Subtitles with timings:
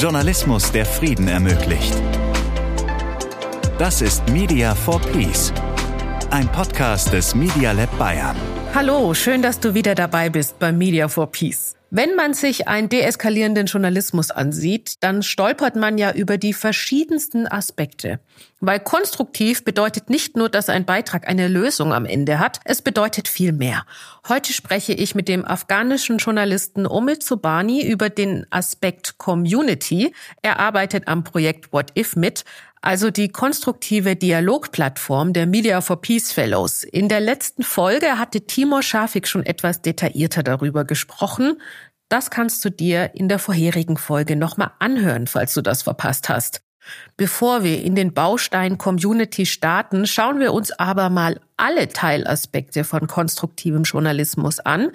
[0.00, 1.92] Journalismus, der Frieden ermöglicht.
[3.76, 5.52] Das ist Media for Peace,
[6.30, 8.59] ein Podcast des Media Lab Bayern.
[8.72, 11.74] Hallo, schön, dass du wieder dabei bist bei Media for Peace.
[11.92, 18.20] Wenn man sich einen deeskalierenden Journalismus ansieht, dann stolpert man ja über die verschiedensten Aspekte.
[18.60, 23.26] Weil konstruktiv bedeutet nicht nur, dass ein Beitrag eine Lösung am Ende hat, es bedeutet
[23.26, 23.86] viel mehr.
[24.28, 30.14] Heute spreche ich mit dem afghanischen Journalisten Omid Zobani über den Aspekt Community.
[30.42, 32.44] Er arbeitet am Projekt What If mit,
[32.80, 36.84] also die konstruktive Dialogplattform der Media for Peace Fellows.
[36.84, 41.60] In der letzten Folge hatte Timur Schafik schon etwas detaillierter darüber gesprochen.
[42.08, 46.62] Das kannst du dir in der vorherigen Folge nochmal anhören, falls du das verpasst hast.
[47.16, 53.06] Bevor wir in den Baustein Community starten, schauen wir uns aber mal alle Teilaspekte von
[53.06, 54.90] konstruktivem Journalismus an,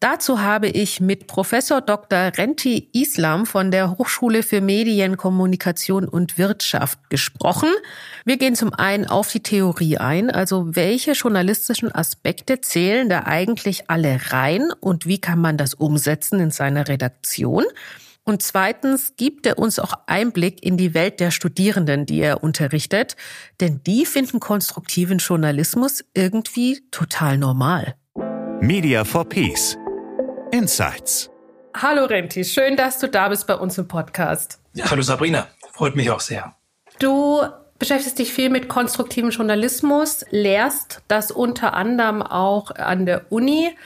[0.00, 2.30] Dazu habe ich mit Professor Dr.
[2.36, 7.70] Renti Islam von der Hochschule für Medien, Kommunikation und Wirtschaft gesprochen.
[8.26, 13.88] Wir gehen zum einen auf die Theorie ein, also welche journalistischen Aspekte zählen da eigentlich
[13.88, 17.64] alle rein und wie kann man das umsetzen in seiner Redaktion?
[18.24, 23.16] Und zweitens gibt er uns auch Einblick in die Welt der Studierenden, die er unterrichtet,
[23.60, 27.94] denn die finden konstruktiven Journalismus irgendwie total normal.
[28.60, 29.76] Media for Peace
[30.54, 31.30] Insights.
[31.76, 34.60] Hallo Renti, schön, dass du da bist bei uns im Podcast.
[34.72, 36.54] Ja, hallo Sabrina, freut mich auch sehr.
[37.00, 37.40] Du
[37.80, 43.76] beschäftigst dich viel mit konstruktivem Journalismus, lehrst das unter anderem auch an der Uni.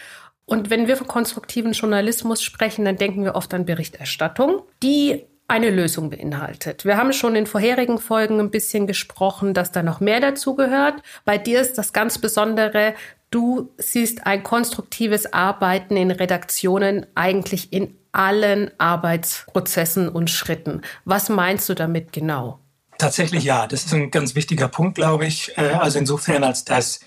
[0.44, 5.70] Und wenn wir von konstruktivem Journalismus sprechen, dann denken wir oft an Berichterstattung, die eine
[5.70, 6.84] Lösung beinhaltet.
[6.84, 11.02] Wir haben schon in vorherigen Folgen ein bisschen gesprochen, dass da noch mehr dazu gehört.
[11.24, 12.94] Bei dir ist das ganz Besondere,
[13.30, 20.82] Du siehst ein konstruktives Arbeiten in Redaktionen eigentlich in allen Arbeitsprozessen und Schritten.
[21.04, 22.58] Was meinst du damit genau?
[22.96, 25.56] Tatsächlich ja, das ist ein ganz wichtiger Punkt, glaube ich.
[25.56, 27.00] Äh, also insofern, als dass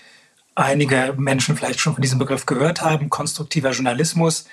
[0.54, 4.46] einige Menschen vielleicht schon von diesem Begriff gehört haben, konstruktiver Journalismus,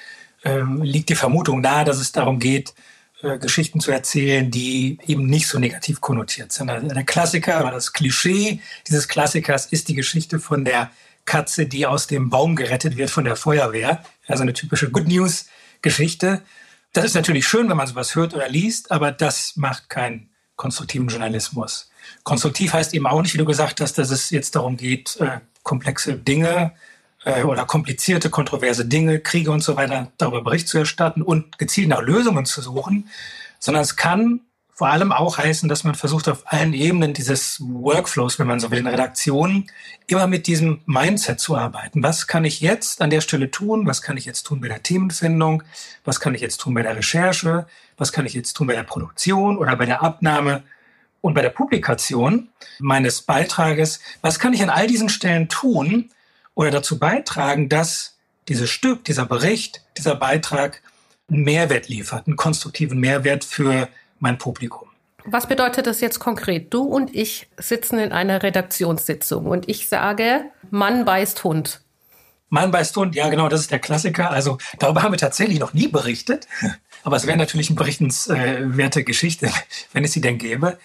[0.43, 2.73] ähm, liegt die Vermutung nahe, dass es darum geht,
[3.21, 6.69] äh, Geschichten zu erzählen, die eben nicht so negativ konnotiert sind.
[6.69, 10.89] Also der Klassiker oder das Klischee dieses Klassikers ist die Geschichte von der
[11.29, 14.03] Katze, die aus dem Baum gerettet wird von der Feuerwehr.
[14.27, 15.45] Also eine typische Good News
[15.83, 16.41] Geschichte.
[16.91, 21.07] Das ist natürlich schön, wenn man sowas hört oder liest, aber das macht keinen konstruktiven
[21.07, 21.91] Journalismus.
[22.23, 25.39] Konstruktiv heißt eben auch nicht, wie du gesagt hast, dass es jetzt darum geht, äh,
[25.61, 26.73] komplexe Dinge
[27.23, 31.89] äh, oder komplizierte, kontroverse Dinge, Kriege und so weiter darüber Bericht zu erstatten und gezielt
[31.89, 33.07] nach Lösungen zu suchen,
[33.59, 34.41] sondern es kann
[34.79, 38.71] vor allem auch heißen, dass man versucht, auf allen Ebenen dieses Workflows, wenn man so
[38.71, 39.69] will, in Redaktionen,
[40.07, 42.01] immer mit diesem Mindset zu arbeiten.
[42.01, 43.85] Was kann ich jetzt an der Stelle tun?
[43.87, 45.63] Was kann ich jetzt tun bei der Themenfindung?
[46.05, 47.67] Was kann ich jetzt tun bei der Recherche?
[47.97, 50.63] Was kann ich jetzt tun bei der Produktion oder bei der Abnahme
[51.19, 52.47] und bei der Publikation
[52.79, 53.99] meines Beitrages?
[54.21, 56.09] Was kann ich an all diesen Stellen tun
[56.55, 58.15] oder dazu beitragen, dass
[58.47, 60.81] dieses Stück, dieser Bericht, dieser Beitrag
[61.29, 63.89] einen Mehrwert liefert, einen konstruktiven Mehrwert für
[64.19, 64.87] mein Publikum.
[65.25, 66.73] Was bedeutet das jetzt konkret?
[66.73, 71.81] Du und ich sitzen in einer Redaktionssitzung und ich sage, Mann beißt Hund.
[72.49, 74.31] Mann beißt Hund, ja genau, das ist der Klassiker.
[74.31, 76.47] Also darüber haben wir tatsächlich noch nie berichtet.
[77.03, 79.49] Aber es wäre natürlich eine berichtenswerte Geschichte,
[79.93, 80.77] wenn es sie denn gäbe.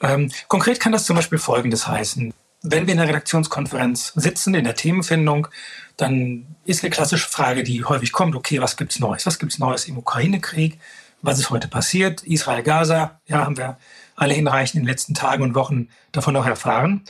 [0.00, 2.32] Ähm, konkret kann das zum Beispiel Folgendes heißen.
[2.62, 5.48] Wenn wir in der Redaktionskonferenz sitzen, in der Themenfindung,
[5.96, 9.26] dann ist eine klassische Frage, die häufig kommt, okay, was gibt's Neues?
[9.26, 10.78] Was gibt's Neues im Ukraine-Krieg?
[11.22, 12.22] Was ist heute passiert.
[12.22, 13.78] Israel-Gaza, ja, haben wir
[14.16, 17.04] alle hinreichend in den letzten Tagen und Wochen davon noch erfahren.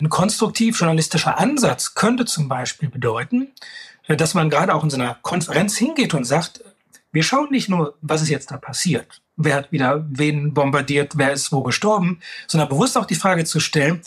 [0.00, 3.52] Ein konstruktiv journalistischer Ansatz könnte zum Beispiel bedeuten,
[4.08, 6.64] äh, dass man gerade auch in so einer Konferenz hingeht und sagt,
[7.12, 11.32] wir schauen nicht nur, was ist jetzt da passiert, wer hat wieder wen bombardiert, wer
[11.32, 14.00] ist wo gestorben, sondern bewusst auch die Frage zu stellen,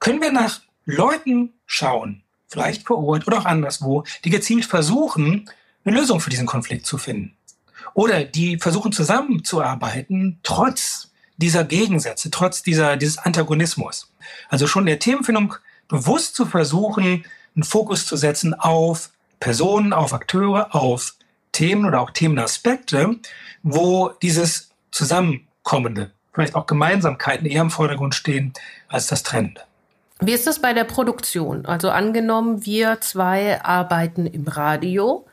[0.00, 5.48] können wir nach Leuten schauen, vielleicht vor Ort oder auch anderswo, die gezielt versuchen,
[5.84, 7.36] eine Lösung für diesen Konflikt zu finden.
[7.94, 14.10] Oder die versuchen zusammenzuarbeiten, trotz dieser Gegensätze, trotz dieser, dieses Antagonismus.
[14.48, 15.54] Also schon der Themenfindung
[15.88, 17.24] bewusst zu versuchen,
[17.54, 21.14] einen Fokus zu setzen auf Personen, auf Akteure, auf
[21.52, 23.16] Themen oder auch Themenaspekte,
[23.62, 28.52] wo dieses Zusammenkommende, vielleicht auch Gemeinsamkeiten eher im Vordergrund stehen
[28.88, 29.62] als das Trennende.
[30.20, 31.66] Wie ist das bei der Produktion?
[31.66, 35.26] Also angenommen, wir zwei arbeiten im Radio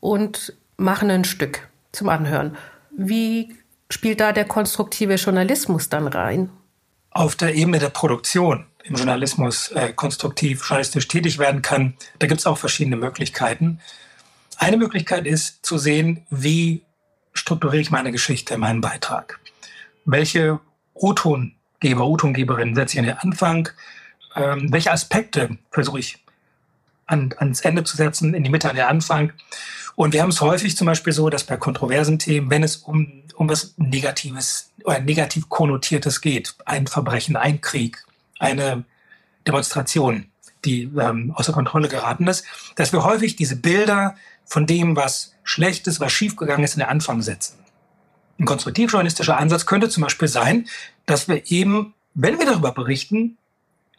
[0.00, 2.56] und machen ein Stück zum Anhören.
[2.96, 3.54] Wie
[3.90, 6.50] spielt da der konstruktive Journalismus dann rein?
[7.10, 12.40] Auf der Ebene der Produktion im Journalismus äh, konstruktiv journalistisch tätig werden kann, da gibt
[12.40, 13.80] es auch verschiedene Möglichkeiten.
[14.56, 16.82] Eine Möglichkeit ist zu sehen, wie
[17.32, 19.38] strukturiere ich meine Geschichte, meinen Beitrag.
[20.04, 20.58] welche
[20.94, 23.68] O-Tongeber, O-Tongeberin setze ich an den Anfang,
[24.34, 26.18] ähm, welche Aspekte versuche ich
[27.06, 29.32] an, ans Ende zu setzen, in die Mitte, an den Anfang.
[29.94, 33.22] Und wir haben es häufig zum Beispiel so, dass bei kontroversen Themen, wenn es um,
[33.34, 38.04] um was Negatives oder negativ konnotiertes geht, ein Verbrechen, ein Krieg,
[38.38, 38.84] eine
[39.46, 40.26] Demonstration,
[40.64, 42.44] die ähm, außer Kontrolle geraten ist,
[42.76, 46.88] dass wir häufig diese Bilder von dem, was schlecht ist, was schiefgegangen ist, in den
[46.88, 47.58] Anfang setzen.
[48.38, 50.66] Ein konstruktiv-journalistischer Ansatz könnte zum Beispiel sein,
[51.06, 53.36] dass wir eben, wenn wir darüber berichten,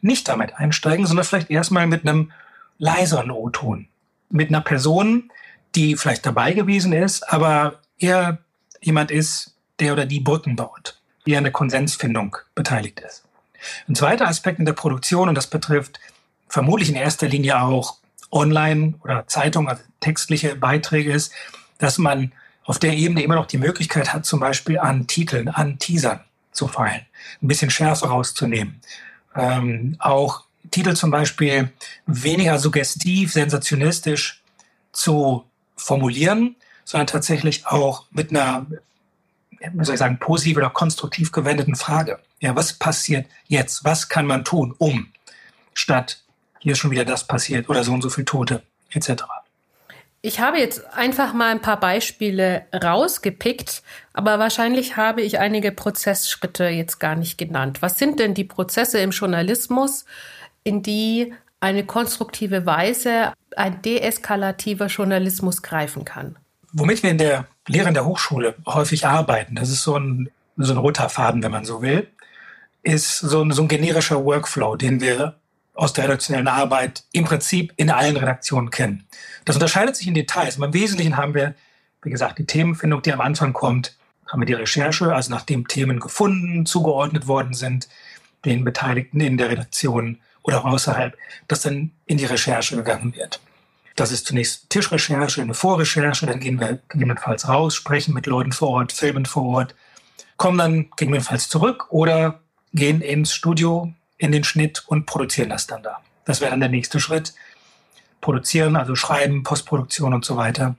[0.02, 2.32] nicht damit einsteigen, sondern vielleicht erstmal mit einem
[2.78, 3.88] leiseren O-Ton.
[4.30, 5.32] Mit einer Person,
[5.76, 8.40] die vielleicht dabei gewesen ist, aber eher
[8.82, 13.24] jemand ist, der oder die Brücken baut, die an der Konsensfindung beteiligt ist.
[13.88, 16.00] Ein zweiter Aspekt in der Produktion, und das betrifft
[16.48, 17.98] vermutlich in erster Linie auch
[18.32, 21.32] Online- oder Zeitung, also textliche Beiträge, ist,
[21.78, 22.34] dass man
[22.66, 26.22] auf der Ebene immer noch die Möglichkeit hat, zum Beispiel an Titeln, an Teasern
[26.52, 27.06] zu feilen,
[27.42, 28.80] ein bisschen Schärfe rauszunehmen.
[29.36, 31.72] Ähm, auch Titel zum Beispiel
[32.06, 34.42] weniger suggestiv, sensationistisch
[34.92, 36.56] zu formulieren,
[36.86, 38.66] sondern tatsächlich auch mit einer,
[39.50, 42.20] wie soll ich sagen, positiv oder konstruktiv gewendeten Frage.
[42.40, 43.84] Ja, was passiert jetzt?
[43.86, 45.12] Was kann man tun, um?
[45.74, 46.22] Statt
[46.60, 49.24] hier schon wieder das passiert oder so und so viele Tote etc.
[50.26, 53.84] Ich habe jetzt einfach mal ein paar Beispiele rausgepickt,
[54.14, 57.82] aber wahrscheinlich habe ich einige Prozessschritte jetzt gar nicht genannt.
[57.82, 60.06] Was sind denn die Prozesse im Journalismus,
[60.64, 61.34] in die
[61.64, 66.36] eine konstruktive Weise ein deeskalativer Journalismus greifen kann?
[66.74, 70.74] Womit wir in der Lehre in der Hochschule häufig arbeiten, das ist so ein, so
[70.74, 72.10] ein roter Faden, wenn man so will,
[72.82, 75.36] ist so ein, so ein generischer Workflow, den wir
[75.74, 79.08] aus der redaktionellen Arbeit im Prinzip in allen Redaktionen kennen.
[79.46, 80.58] Das unterscheidet sich in Details.
[80.58, 81.56] Im Wesentlichen haben wir,
[82.02, 83.96] wie gesagt, die Themenfindung, die am Anfang kommt,
[84.28, 87.88] haben wir die Recherche, also nachdem Themen gefunden, zugeordnet worden sind,
[88.44, 91.18] den Beteiligten in der Redaktion oder außerhalb,
[91.48, 93.40] dass dann in die Recherche gegangen wird.
[93.96, 98.70] Das ist zunächst Tischrecherche, eine Vorrecherche, dann gehen wir gegebenenfalls raus, sprechen mit Leuten vor
[98.70, 99.76] Ort, filmen vor Ort,
[100.38, 102.40] kommen dann gegebenenfalls zurück oder
[102.74, 106.00] gehen ins Studio, in den Schnitt und produzieren das dann da.
[106.26, 107.34] Das wäre dann der nächste Schritt.
[108.22, 110.76] Produzieren, also schreiben, Postproduktion und so weiter,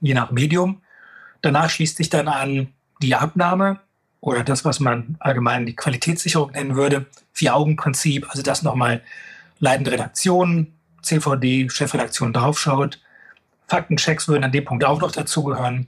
[0.00, 0.82] je nach Medium.
[1.40, 3.80] Danach schließt sich dann an die Abnahme
[4.26, 9.00] oder das, was man allgemein die Qualitätssicherung nennen würde, Vier-Augen-Prinzip, also dass nochmal
[9.60, 13.00] leitende Redaktion, CVD, Chefredaktion draufschaut.
[13.68, 15.86] Faktenchecks würden an dem Punkt auch noch dazugehören.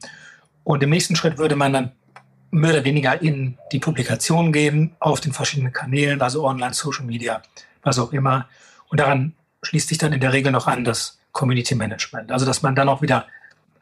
[0.63, 1.93] Und im nächsten Schritt würde man dann
[2.53, 7.43] mehr oder weniger in die Publikation gehen, auf den verschiedenen Kanälen, also online, Social Media,
[7.83, 8.49] was auch immer.
[8.89, 9.35] Und daran
[9.65, 12.31] schließt sich dann in der Regel noch an das Community Management.
[12.31, 13.27] Also, dass man dann auch wieder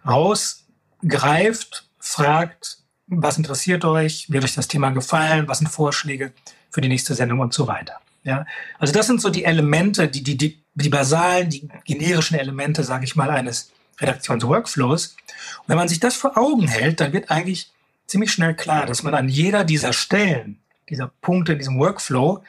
[0.06, 6.32] rausgreift, fragt, was interessiert euch, wird euch das Thema gefallen, was sind Vorschläge
[6.70, 8.00] für die nächste Sendung und so weiter.
[8.25, 8.44] Ja,
[8.79, 13.05] also das sind so die Elemente, die, die, die, die basalen, die generischen Elemente, sage
[13.05, 13.70] ich mal, eines
[14.00, 15.17] Redaktionsworkflows.
[15.58, 17.70] Und wenn man sich das vor Augen hält, dann wird eigentlich
[18.06, 22.43] ziemlich schnell klar, dass man an jeder dieser Stellen, dieser Punkte in diesem Workflow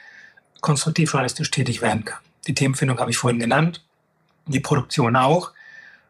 [0.60, 2.18] konstruktiv journalistisch tätig werden kann.
[2.48, 3.84] Die Themenfindung habe ich vorhin genannt,
[4.46, 5.52] die Produktion auch.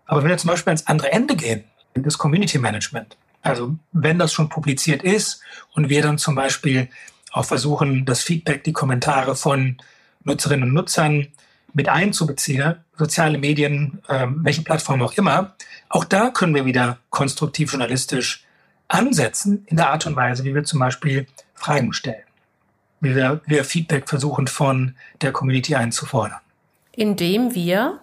[0.07, 4.33] Aber wenn wir zum Beispiel ans andere Ende gehen, das Community Management, also wenn das
[4.33, 5.41] schon publiziert ist
[5.75, 6.89] und wir dann zum Beispiel
[7.33, 9.77] auch versuchen, das Feedback, die Kommentare von
[10.25, 11.29] Nutzerinnen und Nutzern
[11.73, 15.55] mit einzubeziehen, soziale Medien, äh, welche Plattform auch immer,
[15.89, 18.45] auch da können wir wieder konstruktiv journalistisch
[18.89, 22.25] ansetzen in der Art und Weise, wie wir zum Beispiel Fragen stellen,
[23.01, 26.41] wie wir, wir Feedback versuchen von der Community einzufordern.
[26.93, 28.01] Indem wir?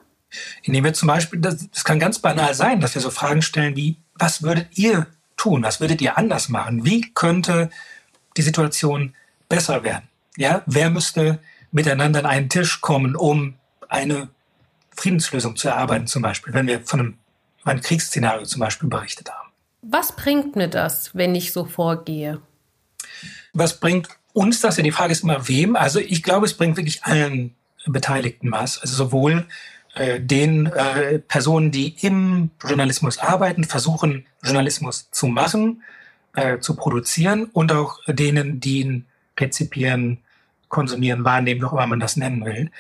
[0.63, 3.75] Indem wir zum Beispiel, das, das kann ganz banal sein, dass wir so Fragen stellen
[3.75, 5.07] wie, was würdet ihr
[5.38, 5.63] tun?
[5.63, 6.86] Was würdet ihr anders machen?
[6.86, 7.70] Wie könnte
[8.38, 9.13] die Situation
[9.50, 10.08] besser werden?
[10.38, 11.39] Ja, wer müsste
[11.72, 13.56] miteinander an einen Tisch kommen, um
[13.88, 14.30] eine
[14.92, 17.18] Friedenslösung zu erarbeiten, zum Beispiel, wenn wir von einem,
[17.63, 19.50] einem Kriegsszenario zum Beispiel berichtet haben.
[19.82, 22.42] Was bringt mir das, wenn ich so vorgehe?
[23.54, 24.77] Was bringt uns das?
[24.77, 25.75] Ja, die Frage ist immer, wem?
[25.75, 28.80] Also ich glaube, es bringt wirklich allen Beteiligten was.
[28.80, 29.46] Also sowohl
[29.95, 35.83] äh, den äh, Personen, die im Journalismus arbeiten, versuchen, Journalismus zu machen,
[36.35, 39.05] äh, zu produzieren und auch denen, die ihn
[39.39, 40.19] rezipieren,
[40.67, 42.71] konsumieren, wahrnehmen, wie auch immer man das nennen will.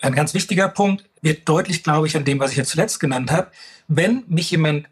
[0.00, 3.30] Ein ganz wichtiger Punkt wird deutlich, glaube ich, an dem, was ich jetzt zuletzt genannt
[3.30, 3.50] habe.
[3.88, 4.88] Wenn mich jemand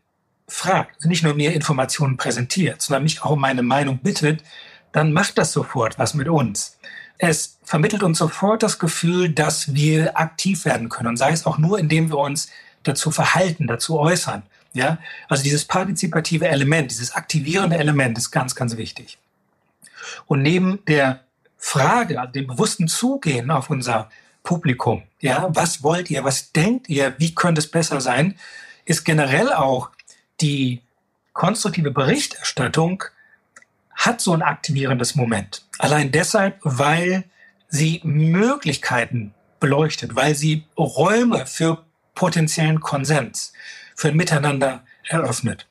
[0.48, 4.42] fragt, also nicht nur mir Informationen präsentiert, sondern mich auch um meine Meinung bittet,
[4.92, 6.78] dann macht das sofort was mit uns.
[7.24, 11.10] Es vermittelt uns sofort das Gefühl, dass wir aktiv werden können.
[11.10, 12.50] Und sei es auch nur, indem wir uns
[12.82, 14.42] dazu verhalten, dazu äußern.
[14.72, 14.98] Ja,
[15.28, 19.18] also dieses partizipative Element, dieses aktivierende Element ist ganz, ganz wichtig.
[20.26, 21.20] Und neben der
[21.58, 24.10] Frage, also dem bewussten Zugehen auf unser
[24.42, 28.36] Publikum, ja, was wollt ihr, was denkt ihr, wie könnte es besser sein,
[28.84, 29.90] ist generell auch
[30.40, 30.82] die
[31.34, 33.04] konstruktive Berichterstattung
[33.94, 35.64] hat so ein aktivierendes Moment.
[35.78, 37.24] Allein deshalb, weil
[37.68, 41.84] sie Möglichkeiten beleuchtet, weil sie Räume für
[42.14, 43.52] potenziellen Konsens,
[43.94, 45.66] für ein Miteinander eröffnet.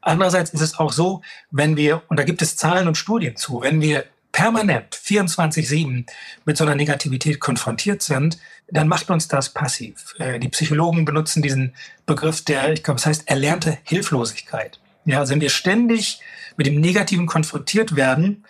[0.00, 3.62] Andererseits ist es auch so, wenn wir, und da gibt es Zahlen und Studien zu,
[3.62, 6.06] wenn wir permanent 24-7
[6.44, 10.14] mit so einer Negativität konfrontiert sind, dann macht uns das passiv.
[10.18, 14.78] Äh, die Psychologen benutzen diesen Begriff der, ich glaube, es heißt erlernte Hilflosigkeit.
[15.06, 16.20] Ja, also wenn wir ständig
[16.56, 18.44] mit dem Negativen konfrontiert werden,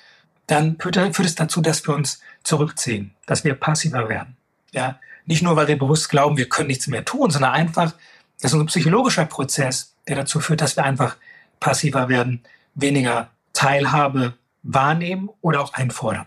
[0.46, 4.36] dann führt, es dazu, dass wir uns zurückziehen, dass wir passiver werden.
[4.72, 7.92] Ja, nicht nur, weil wir bewusst glauben, wir können nichts mehr tun, sondern einfach,
[8.40, 11.16] das ist ein psychologischer Prozess, der dazu führt, dass wir einfach
[11.60, 12.42] passiver werden,
[12.75, 16.26] weniger Teilhabe wahrnehmen oder auch einfordern.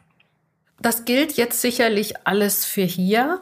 [0.81, 3.41] Das gilt jetzt sicherlich alles für hier.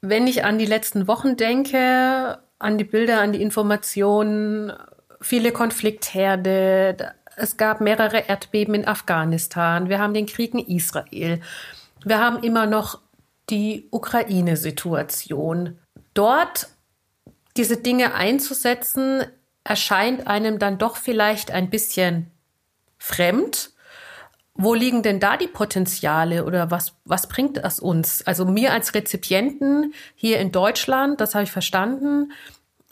[0.00, 4.72] Wenn ich an die letzten Wochen denke, an die Bilder, an die Informationen,
[5.20, 11.40] viele Konfliktherde, es gab mehrere Erdbeben in Afghanistan, wir haben den Krieg in Israel,
[12.04, 13.00] wir haben immer noch
[13.50, 15.78] die Ukraine-Situation.
[16.14, 16.68] Dort
[17.56, 19.24] diese Dinge einzusetzen,
[19.64, 22.30] erscheint einem dann doch vielleicht ein bisschen
[22.98, 23.70] fremd.
[24.54, 28.26] Wo liegen denn da die Potenziale oder was, was bringt das uns?
[28.26, 32.32] Also mir als Rezipienten hier in Deutschland, das habe ich verstanden,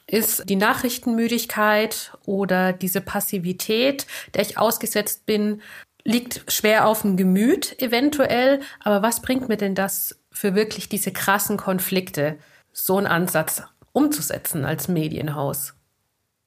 [0.07, 5.63] ist die Nachrichtenmüdigkeit oder diese Passivität, der ich ausgesetzt bin,
[6.05, 8.61] liegt schwer auf dem Gemüt eventuell.
[8.81, 12.39] Aber was bringt mir denn das für wirklich diese krassen Konflikte,
[12.73, 15.75] so einen Ansatz umzusetzen als Medienhaus?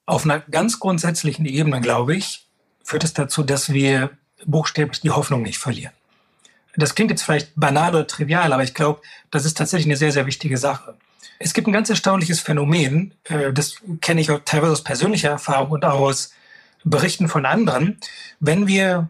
[0.06, 2.48] Auf einer ganz grundsätzlichen Ebene, glaube ich,
[2.84, 4.12] führt es dazu, dass wir
[4.46, 5.94] buchstäblich die Hoffnung nicht verlieren.
[6.76, 9.02] Das klingt jetzt vielleicht banal oder trivial, aber ich glaube,
[9.32, 10.98] das ist tatsächlich eine sehr, sehr wichtige Sache.
[11.40, 15.72] Es gibt ein ganz erstaunliches Phänomen, äh, das kenne ich auch teilweise aus persönlicher Erfahrung
[15.72, 16.32] und auch aus
[16.84, 17.98] Berichten von anderen.
[18.40, 19.10] Wenn wir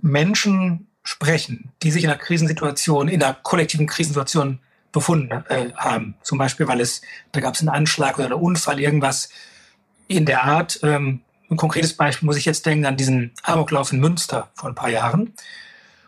[0.00, 4.60] Menschen sprechen, die sich in einer Krisensituation, in einer kollektiven Krisensituation
[4.92, 8.80] befunden äh, haben, zum Beispiel, weil es, da gab es einen Anschlag oder einen Unfall,
[8.80, 9.30] irgendwas
[10.08, 10.80] in der Art.
[10.82, 14.74] Ähm, ein konkretes Beispiel muss ich jetzt denken an diesen Amoklauf in Münster vor ein
[14.74, 15.34] paar Jahren.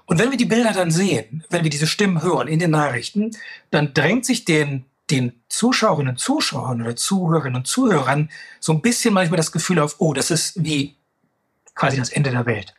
[0.07, 3.31] Und wenn wir die Bilder dann sehen, wenn wir diese Stimmen hören in den Nachrichten,
[3.71, 9.15] dann drängt sich den, den Zuschauerinnen und Zuschauern oder Zuhörerinnen und Zuhörern so ein bisschen
[9.15, 10.97] manchmal das Gefühl auf, oh, das ist wie
[11.75, 12.75] quasi das Ende der Welt.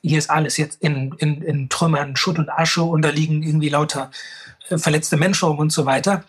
[0.00, 3.68] Hier ist alles jetzt in, in, in Trümmern, Schutt und Asche und da liegen irgendwie
[3.68, 4.10] lauter
[4.68, 6.24] äh, verletzte Menschen rum und so weiter.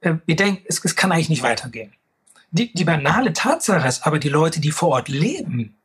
[0.00, 1.92] Äh, wir denken, es, es kann eigentlich nicht weitergehen.
[2.50, 5.76] Die, die banale Tatsache ist aber, die Leute, die vor Ort leben,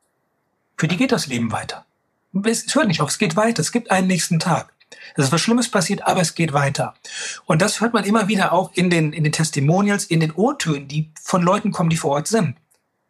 [0.77, 1.85] für die geht das Leben weiter.
[2.43, 3.61] Es hört nicht auf, es geht weiter.
[3.61, 4.73] Es gibt einen nächsten Tag.
[5.15, 6.95] Es ist was Schlimmes passiert, aber es geht weiter.
[7.45, 10.87] Und das hört man immer wieder auch in den, in den Testimonials, in den O-Tönen,
[10.87, 12.55] die von Leuten kommen, die vor Ort sind.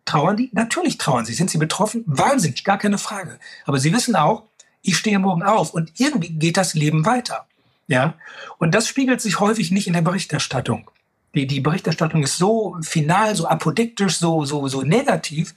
[0.06, 0.50] Trauern die?
[0.54, 1.34] Natürlich trauern sie.
[1.34, 2.04] Sind sie betroffen?
[2.06, 3.39] Wahnsinnig, gar keine Frage.
[3.65, 4.44] Aber sie wissen auch,
[4.82, 7.48] ich stehe morgen auf und irgendwie geht das Leben weiter.
[7.88, 8.13] Ja?
[8.60, 10.92] Und das spiegelt sich häufig nicht in der Berichterstattung.
[11.34, 15.54] Die, die Berichterstattung ist so final, so apodiktisch, so, so, so negativ,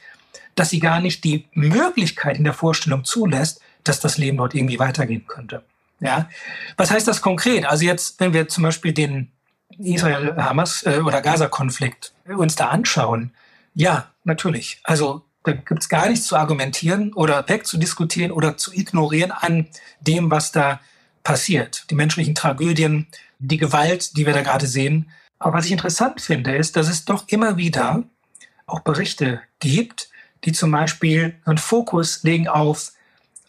[0.54, 4.78] dass sie gar nicht die Möglichkeit in der Vorstellung zulässt, dass das Leben dort irgendwie
[4.78, 5.62] weitergehen könnte.
[6.00, 6.28] Ja,
[6.76, 7.66] was heißt das konkret?
[7.66, 9.32] Also jetzt, wenn wir zum Beispiel den
[9.78, 13.32] Israel-Hamas- äh, oder Gaza-Konflikt uns da anschauen,
[13.74, 14.80] ja, natürlich.
[14.84, 19.68] Also da gibt es gar nichts zu argumentieren oder wegzudiskutieren oder zu ignorieren an
[20.00, 20.80] dem, was da
[21.22, 21.84] passiert.
[21.90, 23.06] Die menschlichen Tragödien,
[23.38, 27.04] die Gewalt, die wir da gerade sehen, aber was ich interessant finde, ist, dass es
[27.04, 28.02] doch immer wieder
[28.66, 30.10] auch Berichte gibt,
[30.44, 32.92] die zum Beispiel einen Fokus legen auf,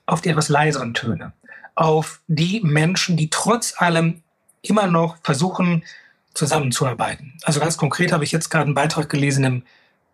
[0.05, 1.33] auf die etwas leiseren Töne,
[1.79, 4.21] auf die Menschen, die trotz allem
[4.61, 5.85] immer noch versuchen,
[6.33, 7.33] zusammenzuarbeiten.
[7.43, 9.63] Also ganz konkret habe ich jetzt gerade einen Beitrag gelesen, im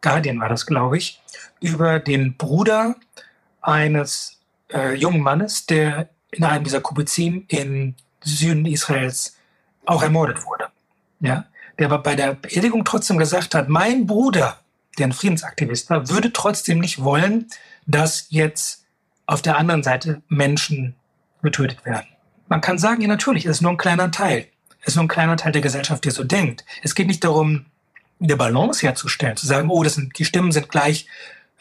[0.02, 1.20] Guardian war das, glaube ich,
[1.62, 2.96] über den Bruder
[3.62, 4.40] eines
[4.72, 9.36] äh, jungen Mannes, der in einem dieser Kuppizim in Süden Israels
[9.88, 10.68] auch ermordet wurde.
[11.20, 11.46] Ja,
[11.80, 14.60] der aber bei der Beerdigung trotzdem gesagt hat, mein Bruder,
[15.00, 17.48] der ein Friedensaktivist war, würde trotzdem nicht wollen,
[17.88, 18.86] dass jetzt
[19.26, 20.96] auf der anderen Seite Menschen
[21.46, 22.08] getötet werden.
[22.48, 24.48] Man kann sagen, ja natürlich, es ist nur ein kleiner Teil.
[24.82, 26.66] Es ist nur ein kleiner Teil der Gesellschaft, der so denkt.
[26.84, 27.66] Es geht nicht darum,
[28.22, 31.08] eine Balance herzustellen, zu sagen, oh, das sind, die Stimmen sind gleich,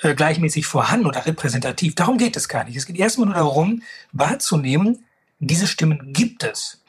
[0.02, 1.94] äh, gleichmäßig vorhanden oder repräsentativ.
[1.94, 2.76] Darum geht es gar nicht.
[2.76, 5.04] Es geht erstmal nur darum, wahrzunehmen,
[5.38, 6.84] diese Stimmen gibt es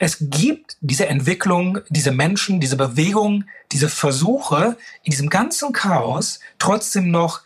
[0.00, 7.10] es gibt diese Entwicklung, diese Menschen, diese Bewegung, diese Versuche, in diesem ganzen Chaos trotzdem
[7.10, 7.42] noch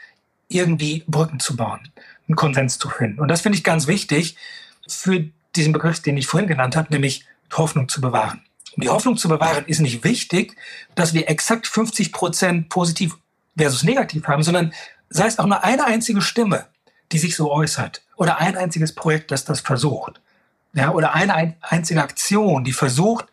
[0.47, 1.81] irgendwie Brücken zu bauen.
[2.29, 3.19] einen Konsens zu finden.
[3.19, 4.37] Und das finde ich ganz wichtig
[4.89, 5.25] für
[5.57, 8.43] diesen Begriff, den ich vorhin genannt habe, nämlich Hoffnung zu bewahren.
[8.77, 10.57] Um die Hoffnung zu bewahren, ist nicht wichtig,
[10.95, 13.17] dass wir exakt 50 Prozent positiv
[13.57, 14.73] versus negativ haben, sondern
[15.09, 16.67] sei es auch nur eine einzige Stimme,
[17.13, 20.21] die sich so äußert oder ein einziges Projekt, das das versucht.
[20.73, 23.27] Ja, oder eine einzige Aktion, die versucht,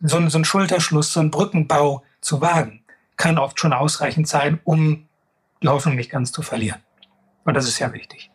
[0.00, 2.84] so, einen, so einen Schulterschluss, so einen Brückenbau zu wagen,
[3.16, 5.08] kann oft schon ausreichend sein, um
[5.60, 6.80] die Hoffnung nicht ganz zu verlieren.
[7.44, 8.30] Und das ist ja wichtig.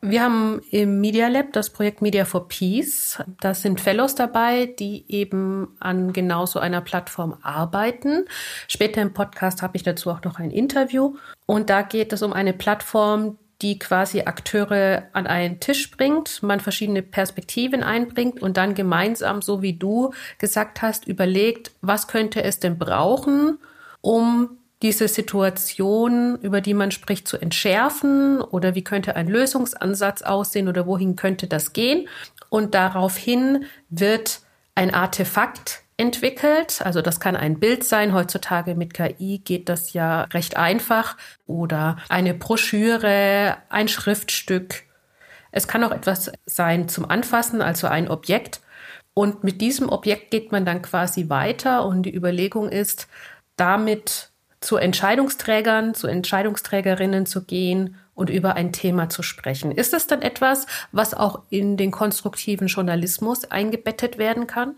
[0.00, 3.18] Wir haben im Media Lab das Projekt Media for Peace.
[3.40, 8.26] Da sind Fellows dabei, die eben an genau so einer Plattform arbeiten.
[8.68, 11.16] Später im Podcast habe ich dazu auch noch ein Interview.
[11.46, 16.60] Und da geht es um eine Plattform, die quasi Akteure an einen Tisch bringt, man
[16.60, 22.60] verschiedene Perspektiven einbringt und dann gemeinsam, so wie du gesagt hast, überlegt, was könnte es
[22.60, 23.58] denn brauchen,
[24.00, 30.68] um diese Situation, über die man spricht, zu entschärfen oder wie könnte ein Lösungsansatz aussehen
[30.68, 32.08] oder wohin könnte das gehen.
[32.48, 34.40] Und daraufhin wird
[34.74, 36.80] ein Artefakt entwickelt.
[36.82, 38.14] Also das kann ein Bild sein.
[38.14, 41.16] Heutzutage mit KI geht das ja recht einfach.
[41.46, 44.84] Oder eine Broschüre, ein Schriftstück.
[45.50, 48.60] Es kann auch etwas sein zum Anfassen, also ein Objekt.
[49.12, 53.08] Und mit diesem Objekt geht man dann quasi weiter und die Überlegung ist,
[53.56, 59.70] damit zu Entscheidungsträgern, zu Entscheidungsträgerinnen zu gehen und über ein Thema zu sprechen.
[59.70, 64.74] Ist das dann etwas, was auch in den konstruktiven Journalismus eingebettet werden kann?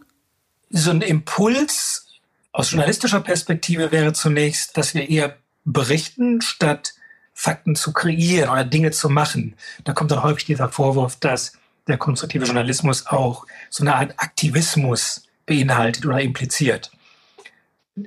[0.69, 2.07] So ein Impuls
[2.53, 6.95] aus journalistischer Perspektive wäre zunächst, dass wir eher berichten, statt
[7.33, 9.55] Fakten zu kreieren oder Dinge zu machen.
[9.85, 11.55] Da kommt dann häufig dieser Vorwurf, dass
[11.89, 16.91] der konstruktive Journalismus auch so eine Art Aktivismus beinhaltet oder impliziert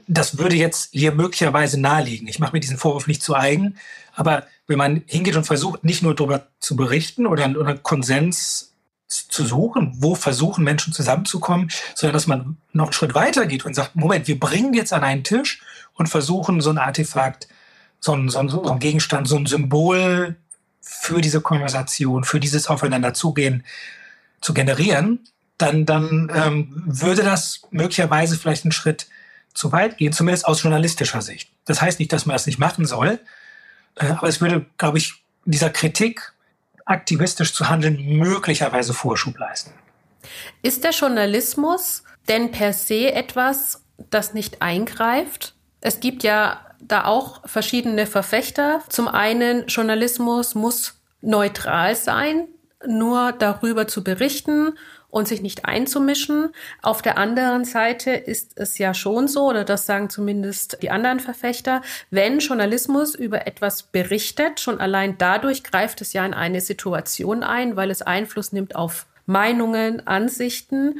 [0.08, 2.28] das würde jetzt hier möglicherweise naheliegen.
[2.28, 3.78] Ich mache mir diesen Vorwurf nicht zu eigen,
[4.16, 8.74] aber wenn man hingeht und versucht, nicht nur darüber zu berichten oder, oder Konsens
[9.08, 13.76] zu suchen, wo versuchen Menschen zusammenzukommen, sondern dass man noch einen Schritt weiter geht und
[13.76, 15.62] sagt, Moment, wir bringen jetzt an einen Tisch
[15.94, 17.48] und versuchen so ein Artefakt,
[18.00, 20.36] so ein, so ein, so ein Gegenstand, so ein Symbol
[20.82, 23.64] für diese Konversation, für dieses Aufeinanderzugehen
[24.42, 25.20] zu generieren,
[25.58, 29.08] dann, dann ähm, würde das möglicherweise vielleicht einen Schritt
[29.54, 31.50] zu weit gehen, zumindest aus journalistischer Sicht.
[31.66, 33.20] Das heißt nicht, dass man das nicht machen soll,
[33.96, 36.34] äh, aber es würde, glaube ich, dieser Kritik,
[36.86, 39.72] aktivistisch zu handeln, möglicherweise Vorschub leisten.
[40.62, 45.54] Ist der Journalismus denn per se etwas, das nicht eingreift?
[45.82, 48.82] Es gibt ja da auch verschiedene Verfechter.
[48.90, 52.48] Zum einen, Journalismus muss neutral sein,
[52.86, 54.74] nur darüber zu berichten
[55.14, 56.50] und sich nicht einzumischen.
[56.82, 61.20] Auf der anderen Seite ist es ja schon so, oder das sagen zumindest die anderen
[61.20, 67.44] Verfechter, wenn Journalismus über etwas berichtet, schon allein dadurch greift es ja in eine Situation
[67.44, 71.00] ein, weil es Einfluss nimmt auf Meinungen, Ansichten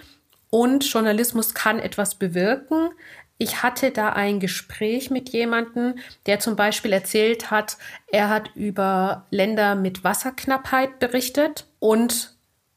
[0.52, 2.92] und Journalismus kann etwas bewirken.
[3.40, 5.96] Ich hatte da ein Gespräch mit jemandem,
[6.28, 7.78] der zum Beispiel erzählt hat,
[8.12, 12.33] er hat über Länder mit Wasserknappheit berichtet und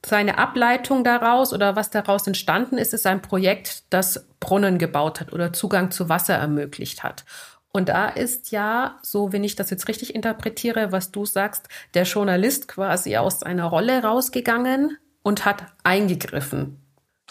[0.07, 5.33] seine Ableitung daraus oder was daraus entstanden ist, ist ein Projekt, das Brunnen gebaut hat
[5.33, 7.25] oder Zugang zu Wasser ermöglicht hat.
[7.73, 12.05] Und da ist ja, so wenn ich das jetzt richtig interpretiere, was du sagst, der
[12.05, 16.81] Journalist quasi aus seiner Rolle rausgegangen und hat eingegriffen.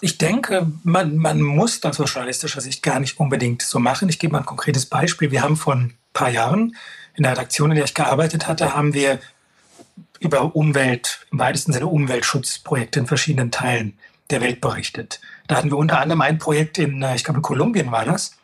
[0.01, 4.09] Ich denke, man, man muss das aus journalistischer Sicht gar nicht unbedingt so machen.
[4.09, 5.31] Ich gebe mal ein konkretes Beispiel.
[5.31, 6.75] Wir haben vor ein paar Jahren
[7.15, 9.19] in der Redaktion, in der ich gearbeitet hatte, haben wir
[10.19, 13.97] über Umwelt, im weitesten Sinne Umweltschutzprojekte in verschiedenen Teilen
[14.30, 15.21] der Welt berichtet.
[15.47, 18.38] Da hatten wir unter anderem ein Projekt in, äh, ich glaube in Kolumbien war das,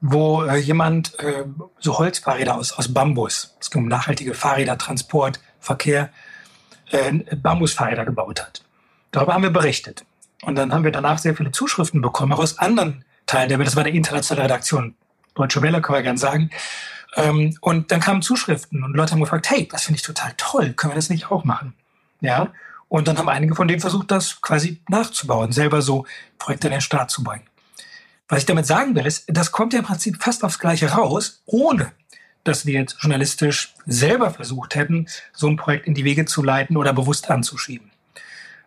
[0.00, 1.44] wo äh, jemand äh,
[1.78, 6.10] so Holzfahrräder aus, aus Bambus, es ging um nachhaltige Fahrräder, Transport, Verkehr,
[7.36, 8.64] Bambusfahrräder gebaut hat.
[9.12, 10.04] Darüber haben wir berichtet.
[10.42, 13.68] Und dann haben wir danach sehr viele Zuschriften bekommen, auch aus anderen Teilen der Welt.
[13.68, 14.94] Das war eine internationale Redaktion.
[15.34, 16.50] Deutsche Welle, kann man gerne sagen.
[17.16, 20.72] Ähm, und dann kamen Zuschriften und Leute haben gefragt, hey, das finde ich total toll,
[20.72, 21.74] können wir das nicht auch machen?
[22.20, 22.52] Ja.
[22.88, 26.06] Und dann haben einige von denen versucht, das quasi nachzubauen, selber so
[26.38, 27.44] Projekte in den Start zu bringen.
[28.28, 31.42] Was ich damit sagen will, ist, das kommt ja im Prinzip fast aufs Gleiche raus,
[31.46, 31.92] ohne
[32.44, 36.76] dass wir jetzt journalistisch selber versucht hätten, so ein Projekt in die Wege zu leiten
[36.76, 37.90] oder bewusst anzuschieben.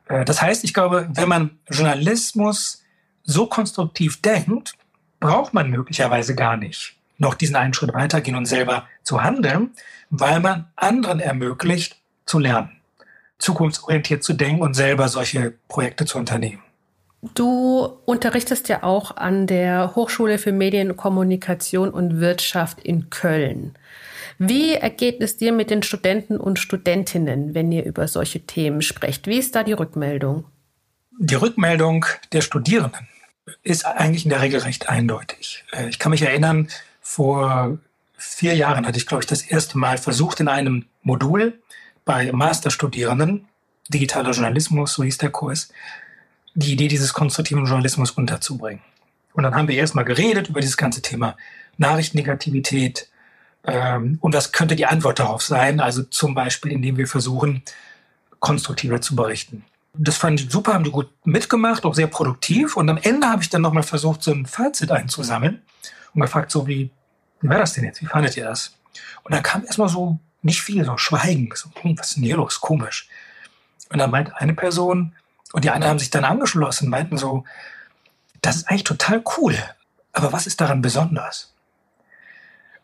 [0.08, 2.84] Äh, das heißt, ich glaube, wenn man Journalismus
[3.24, 4.74] so konstruktiv denkt,
[5.20, 9.72] braucht man möglicherweise gar nicht noch diesen einen Schritt weitergehen und selber zu handeln,
[10.10, 12.72] weil man anderen ermöglicht zu lernen,
[13.38, 16.62] zukunftsorientiert zu denken und selber solche Projekte zu unternehmen.
[17.34, 23.76] Du unterrichtest ja auch an der Hochschule für Medien, Kommunikation und Wirtschaft in Köln.
[24.38, 29.28] Wie ergeht es dir mit den Studenten und Studentinnen, wenn ihr über solche Themen sprecht?
[29.28, 30.46] Wie ist da die Rückmeldung?
[31.18, 33.08] Die Rückmeldung der Studierenden
[33.64, 35.64] ist eigentlich in der Regel recht eindeutig.
[35.72, 36.68] Äh, ich kann mich erinnern,
[37.08, 37.78] vor
[38.18, 41.62] vier Jahren hatte ich, glaube ich, das erste Mal versucht, in einem Modul
[42.04, 43.48] bei Masterstudierenden,
[43.90, 45.70] digitaler Journalismus, so hieß der Kurs,
[46.56, 48.82] die Idee dieses konstruktiven Journalismus unterzubringen.
[49.34, 51.38] Und dann haben wir erstmal geredet über dieses ganze Thema
[51.78, 53.08] Nachrichtennegativität
[53.66, 55.80] ähm, und was könnte die Antwort darauf sein.
[55.80, 57.62] Also zum Beispiel, indem wir versuchen,
[58.40, 59.64] konstruktiver zu berichten.
[59.94, 62.76] Das fand ich super, haben die gut mitgemacht, auch sehr produktiv.
[62.76, 65.62] Und am Ende habe ich dann nochmal versucht, so ein Fazit einzusammeln
[66.16, 66.90] und gefragt, so wie,
[67.42, 68.02] wie war das denn jetzt?
[68.02, 68.78] Wie fandet ihr das?
[69.24, 71.50] Und dann kam erstmal so nicht viel, so Schweigen.
[71.54, 72.62] So, hm, was ist denn hier los?
[72.62, 73.08] Komisch.
[73.90, 75.14] Und dann meint eine Person,
[75.54, 77.46] und die anderen haben sich dann angeschlossen, meinten so,
[78.42, 79.56] das ist eigentlich total cool.
[80.12, 81.54] Aber was ist daran besonders?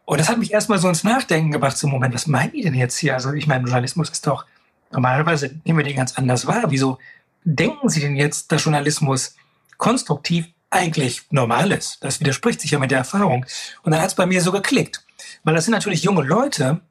[0.05, 2.73] Und das hat mich erstmal so ins Nachdenken gebracht, so Moment, was meinen die denn
[2.73, 3.13] jetzt hier?
[3.13, 4.45] Also ich meine, Journalismus ist doch,
[4.91, 6.65] normalerweise nehmen wir den ganz anders wahr.
[6.69, 6.97] Wieso
[7.43, 9.35] denken Sie denn jetzt, dass Journalismus
[9.77, 12.03] konstruktiv eigentlich normal ist?
[12.03, 13.45] Das widerspricht sich ja mit der Erfahrung.
[13.83, 15.03] Und dann hat es bei mir so geklickt.
[15.43, 16.81] Weil das sind natürlich junge Leute,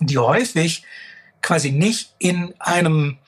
[0.00, 0.84] die häufig
[1.42, 3.18] quasi nicht in einem,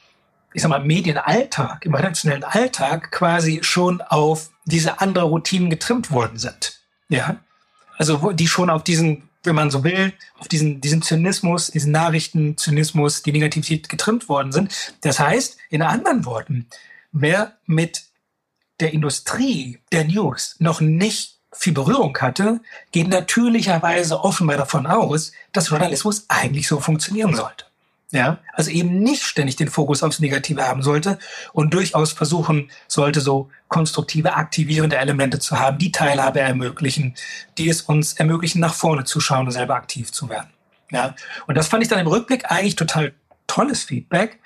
[0.53, 6.39] ich sag mal, Medienalltag, im redaktionellen Alltag quasi schon auf diese andere Routinen getrimmt worden
[6.39, 6.81] sind.
[7.09, 7.37] Ja.
[7.99, 13.23] Also, die schon auf diesen, wenn man so will, auf diesen, diesen Zynismus, diesen Nachrichtenzynismus,
[13.23, 14.95] die Negativität getrimmt worden sind.
[15.03, 16.67] Das heißt, in anderen Worten,
[17.13, 18.05] wer mit
[18.83, 25.69] der Industrie der News noch nicht viel Berührung hatte, geht natürlicherweise offenbar davon aus, dass
[25.69, 27.67] Journalismus eigentlich so funktionieren sollte.
[28.11, 31.19] Ja, also eben nicht ständig den Fokus aufs Negative haben sollte
[31.55, 37.15] und durchaus versuchen sollte, so konstruktive, aktivierende Elemente zu haben, die Teilhabe ermöglichen,
[37.57, 40.51] die es uns ermöglichen, nach vorne zu schauen und selber aktiv zu werden.
[40.91, 41.15] Ja,
[41.47, 43.15] und das fand ich dann im Rückblick eigentlich total
[43.47, 44.41] tolles Feedback,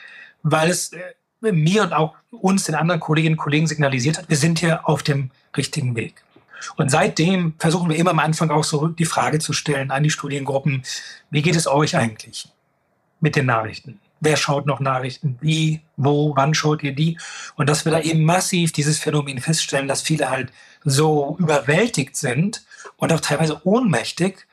[0.44, 1.00] weil es äh,
[1.40, 5.02] mir und auch uns, den anderen Kolleginnen und Kollegen signalisiert hat, wir sind hier auf
[5.02, 6.22] dem richtigen Weg.
[6.76, 10.10] Und seitdem versuchen wir immer am Anfang auch so die Frage zu stellen an die
[10.10, 10.82] Studiengruppen,
[11.30, 12.48] wie geht es euch eigentlich
[13.20, 14.00] mit den Nachrichten?
[14.20, 15.38] Wer schaut noch Nachrichten?
[15.40, 17.18] Wie, wo, wann schaut ihr die?
[17.56, 20.52] Und dass wir da eben massiv dieses Phänomen feststellen, dass viele halt
[20.84, 22.64] so überwältigt sind
[22.96, 24.46] und auch teilweise ohnmächtig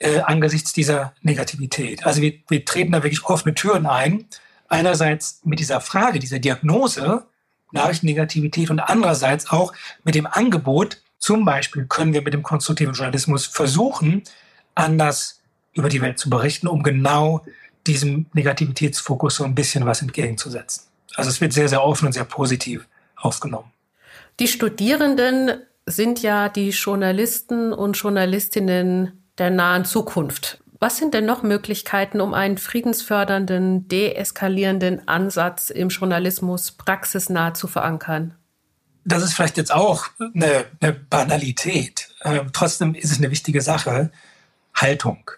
[0.00, 2.04] äh, angesichts dieser Negativität.
[2.04, 4.26] Also wir, wir treten da wirklich offene Türen ein.
[4.74, 7.24] Einerseits mit dieser Frage, dieser Diagnose,
[7.72, 9.72] Nachrichtennegativität und andererseits auch
[10.04, 14.22] mit dem Angebot, zum Beispiel können wir mit dem konstruktiven Journalismus versuchen,
[14.74, 15.40] anders
[15.72, 17.44] über die Welt zu berichten, um genau
[17.86, 20.84] diesem Negativitätsfokus so ein bisschen was entgegenzusetzen.
[21.16, 23.70] Also es wird sehr, sehr offen und sehr positiv aufgenommen.
[24.40, 30.58] Die Studierenden sind ja die Journalisten und Journalistinnen der nahen Zukunft.
[30.84, 38.34] Was sind denn noch Möglichkeiten, um einen friedensfördernden, deeskalierenden Ansatz im Journalismus praxisnah zu verankern?
[39.06, 42.10] das ist vielleicht jetzt auch eine, eine Banalität.
[42.22, 44.10] Ähm, trotzdem ist es eine wichtige Sache.
[44.74, 45.30] Haltung.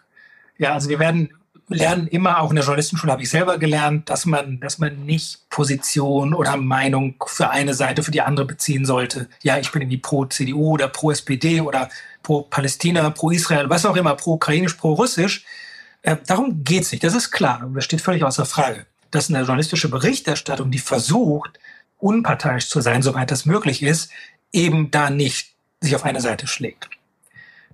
[0.58, 1.32] Ja, also wir werden
[1.68, 5.48] lernen immer, auch in der Journalistenschule habe ich selber gelernt, dass man, dass man nicht
[5.50, 9.28] Position oder Meinung für eine Seite, für die andere beziehen sollte.
[9.42, 11.88] Ja, ich bin irgendwie pro CDU oder pro SPD oder
[12.22, 15.44] pro Palästina, pro Israel, was auch immer, pro ukrainisch, pro russisch.
[16.02, 17.02] Äh, darum geht's nicht.
[17.02, 17.68] Das ist klar.
[17.74, 18.86] Das steht völlig außer Frage.
[19.10, 21.58] Dass eine journalistische Berichterstattung, die versucht,
[21.98, 24.10] unparteiisch zu sein, soweit das möglich ist,
[24.52, 26.88] eben da nicht sich auf eine Seite schlägt.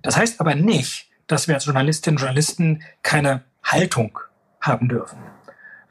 [0.01, 4.19] Das heißt aber nicht, dass wir als Journalistinnen und Journalisten keine Haltung
[4.61, 5.17] haben dürfen.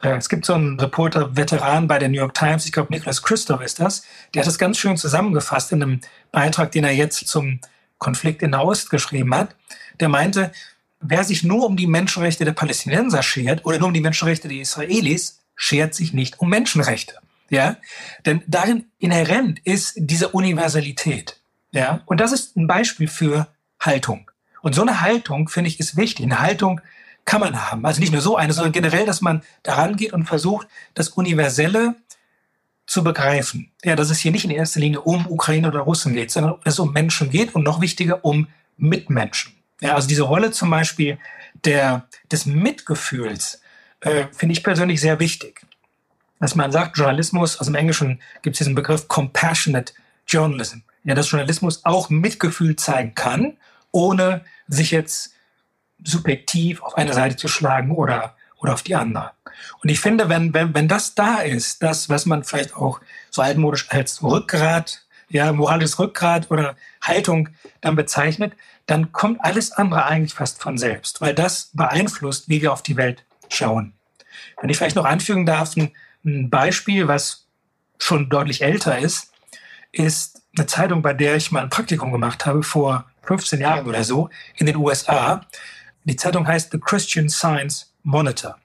[0.01, 3.61] Es gibt so einen Reporter, Veteran bei der New York Times, ich glaube Nicholas Christoph
[3.61, 4.05] ist das,
[4.35, 6.01] der hat das ganz schön zusammengefasst in einem
[6.33, 7.61] Beitrag, den er jetzt zum
[7.99, 9.55] Konflikt in der Ost geschrieben hat.
[10.01, 10.51] Der meinte,
[11.01, 14.59] wer sich nur um die Menschenrechte der Palästinenser schert oder nur um die Menschenrechte der
[14.59, 17.15] Israelis, schert sich nicht um Menschenrechte.
[17.49, 17.77] Ja,
[18.27, 21.39] denn darin inhärent ist diese Universalität.
[21.71, 23.47] Ja, und das ist ein Beispiel für
[23.79, 24.31] Haltung.
[24.63, 26.25] Und so eine Haltung, finde ich, ist wichtig.
[26.25, 26.81] Eine Haltung
[27.25, 27.85] kann man haben.
[27.87, 31.95] Also nicht nur so eine, sondern generell, dass man daran geht und versucht, das Universelle
[32.87, 33.71] zu begreifen.
[33.85, 36.79] Ja, dass es hier nicht in erster Linie um Ukraine oder Russen geht, sondern es
[36.79, 39.53] um Menschen geht und noch wichtiger um Mitmenschen.
[39.81, 41.19] Ja, also diese Rolle zum Beispiel
[41.65, 43.61] der, des Mitgefühls
[44.01, 45.65] äh, finde ich persönlich sehr wichtig
[46.43, 49.93] dass man sagt, Journalismus, also im Englischen gibt es diesen Begriff Compassionate
[50.27, 50.79] Journalism.
[51.05, 53.57] Ja, dass Journalismus auch Mitgefühl zeigen kann,
[53.93, 55.35] ohne sich jetzt
[56.05, 59.33] subjektiv auf eine Seite zu schlagen oder, oder auf die andere.
[59.83, 63.43] Und ich finde, wenn, wenn, wenn das da ist, das, was man vielleicht auch so
[63.43, 67.49] altmodisch als Rückgrat ja, moralisches Rückgrat oder Haltung
[67.81, 68.53] dann bezeichnet,
[68.87, 72.97] dann kommt alles andere eigentlich fast von selbst, weil das beeinflusst, wie wir auf die
[72.97, 73.95] Welt schauen.
[74.61, 75.93] Wenn ich vielleicht noch anfügen darf, ein,
[76.25, 77.47] ein Beispiel, was
[77.99, 79.33] schon deutlich älter ist,
[79.91, 84.05] ist eine Zeitung, bei der ich mal ein Praktikum gemacht habe vor 15 Jahren oder
[84.05, 85.47] so in den USA.
[86.05, 88.59] Die Zeitung heißt The Christian Science Monitor.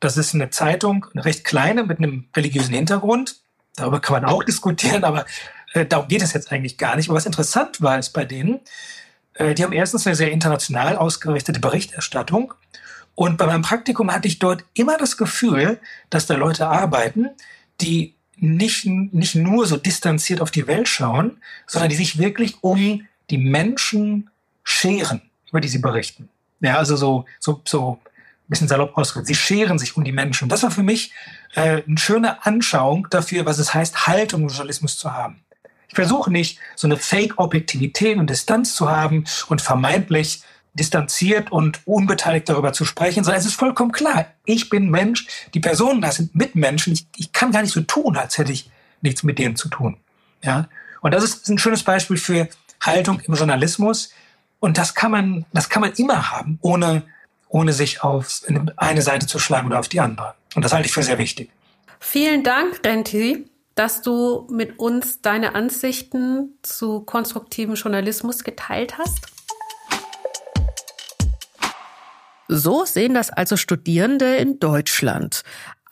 [0.00, 3.36] Das ist eine Zeitung, eine recht kleine mit einem religiösen Hintergrund.
[3.76, 5.26] Darüber kann man auch diskutieren, aber
[5.72, 7.08] äh, darum geht es jetzt eigentlich gar nicht.
[7.08, 8.60] Aber was interessant war, ist bei denen,
[9.34, 12.54] äh, die haben erstens eine sehr international ausgerichtete Berichterstattung.
[13.16, 15.80] Und bei meinem Praktikum hatte ich dort immer das Gefühl,
[16.10, 17.30] dass da Leute arbeiten,
[17.80, 23.06] die nicht, nicht nur so distanziert auf die Welt schauen, sondern die sich wirklich um
[23.30, 24.30] die Menschen
[24.64, 26.28] scheren, über die sie berichten.
[26.60, 29.26] Ja, also so, so, so ein bisschen salopp ausgedrückt.
[29.26, 30.48] Sie scheren sich um die Menschen.
[30.48, 31.12] Das war für mich
[31.54, 35.44] äh, eine schöne Anschauung dafür, was es heißt, Haltung im Journalismus zu haben.
[35.88, 40.42] Ich versuche nicht, so eine Fake-Objektivität und Distanz zu haben und vermeintlich
[40.74, 45.60] distanziert und unbeteiligt darüber zu sprechen, sondern es ist vollkommen klar, ich bin Mensch, die
[45.60, 49.22] Personen da sind Mitmenschen, ich, ich kann gar nicht so tun, als hätte ich nichts
[49.22, 49.98] mit denen zu tun.
[50.42, 50.68] Ja?
[51.00, 52.48] Und das ist ein schönes Beispiel für
[52.80, 54.10] Haltung im Journalismus.
[54.64, 57.02] Und das kann man, das kann man immer haben, ohne,
[57.50, 58.40] ohne sich auf
[58.78, 60.36] eine Seite zu schlagen oder auf die andere.
[60.54, 61.50] Und das halte ich für sehr wichtig.
[62.00, 69.26] Vielen Dank, Renti, dass du mit uns deine Ansichten zu konstruktivem Journalismus geteilt hast.
[72.48, 75.42] So sehen das also Studierende in Deutschland.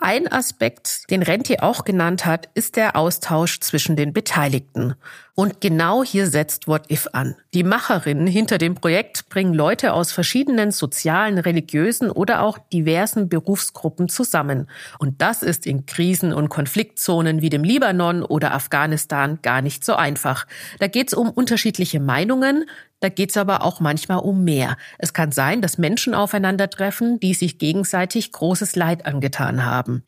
[0.04, 4.96] Ein Aspekt, den Renti auch genannt hat, ist der Austausch zwischen den Beteiligten.
[5.36, 7.36] Und genau hier setzt What If an.
[7.54, 14.08] Die Macherinnen hinter dem Projekt bringen Leute aus verschiedenen sozialen, religiösen oder auch diversen Berufsgruppen
[14.08, 14.68] zusammen.
[14.98, 19.94] Und das ist in Krisen- und Konfliktzonen wie dem Libanon oder Afghanistan gar nicht so
[19.94, 20.48] einfach.
[20.80, 22.64] Da geht es um unterschiedliche Meinungen,
[23.02, 24.76] da geht es aber auch manchmal um mehr.
[24.98, 30.04] Es kann sein, dass Menschen aufeinandertreffen, die sich gegenseitig großes Leid angetan haben.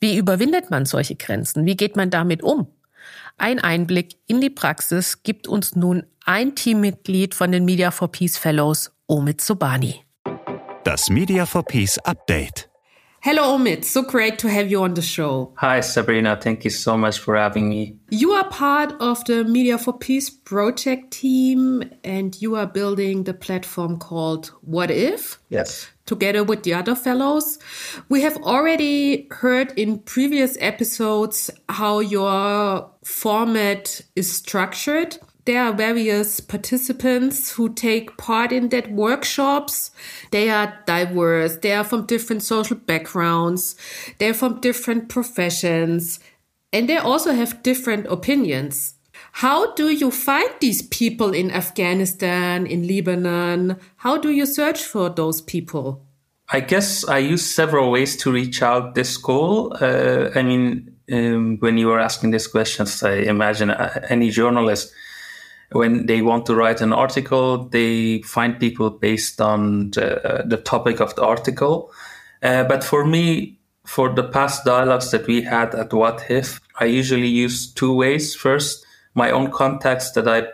[0.00, 1.66] Wie überwindet man solche Grenzen?
[1.66, 2.68] Wie geht man damit um?
[3.36, 8.38] Ein Einblick in die Praxis gibt uns nun ein Teammitglied von den Media for Peace
[8.38, 10.04] Fellows, Omid Sobani.
[10.84, 12.67] Das Media for Peace Update.
[13.20, 13.84] Hello, Omid.
[13.84, 15.52] So great to have you on the show.
[15.56, 16.38] Hi, Sabrina.
[16.40, 17.96] Thank you so much for having me.
[18.10, 23.34] You are part of the Media for Peace project team and you are building the
[23.34, 25.40] platform called What If?
[25.48, 25.88] Yes.
[26.06, 27.58] Together with the other fellows.
[28.08, 36.40] We have already heard in previous episodes how your format is structured there are various
[36.40, 39.90] participants who take part in that workshops.
[40.30, 41.56] They are diverse.
[41.56, 43.74] They are from different social backgrounds.
[44.18, 46.20] They're from different professions
[46.70, 48.96] and they also have different opinions.
[49.32, 53.78] How do you find these people in Afghanistan, in Lebanon?
[53.96, 56.04] How do you search for those people?
[56.50, 59.74] I guess I use several ways to reach out this goal.
[59.80, 64.92] Uh, I mean, um, when you were asking these questions, I imagine uh, any journalist
[65.72, 71.00] when they want to write an article, they find people based on the, the topic
[71.00, 71.92] of the article.
[72.42, 76.86] Uh, but for me, for the past dialogues that we had at What If, I
[76.86, 78.34] usually use two ways.
[78.34, 80.48] First, my own contacts that I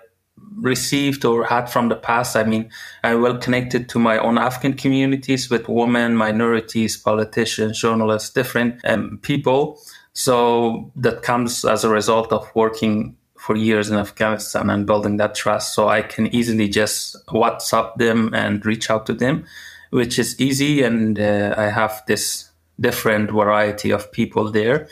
[0.57, 2.37] received or had from the past.
[2.37, 2.71] I mean,
[3.03, 9.19] I'm well connected to my own Afghan communities with women, minorities, politicians, journalists, different um,
[9.23, 9.81] people.
[10.13, 15.35] So that comes as a result of working for years in Afghanistan and building that
[15.35, 15.75] trust.
[15.75, 19.45] So I can easily just WhatsApp them and reach out to them,
[19.91, 20.83] which is easy.
[20.83, 24.89] And uh, I have this different variety of people there.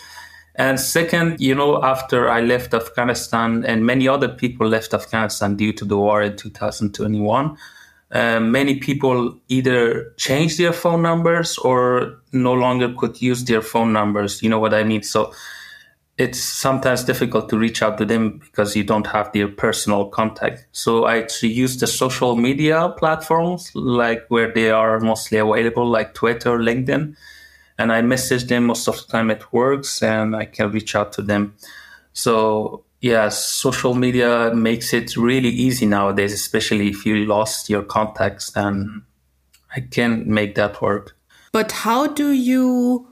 [0.55, 5.73] And second, you know, after I left Afghanistan and many other people left Afghanistan due
[5.73, 7.57] to the war in 2021,
[8.11, 13.95] uh, many people either changed their phone numbers or no longer could use their phone
[13.95, 14.43] numbers.
[14.43, 15.03] You know what I mean?
[15.03, 15.33] So
[16.19, 20.67] it's sometimes difficult to reach out to them because you don't have their personal contact.
[20.73, 26.15] So I actually use the social media platforms like where they are mostly available, like
[26.15, 27.17] Twitter, LinkedIn,
[27.79, 31.13] and I message them most of the time it works and I can reach out
[31.15, 31.55] to them.
[32.13, 38.53] So yeah, social media makes it really easy nowadays, especially if you lost your contacts
[38.55, 39.03] and
[39.75, 41.17] I can make that work.
[41.53, 43.09] But how do you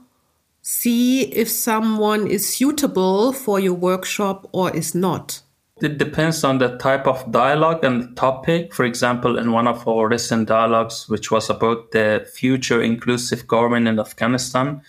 [0.71, 5.41] see if someone is suitable for your workshop or is not?
[5.81, 8.73] It depends on the type of dialogue and the topic.
[8.73, 13.87] For example, in one of our recent dialogues, which was about the future inclusive government
[13.87, 14.81] in Afghanistan,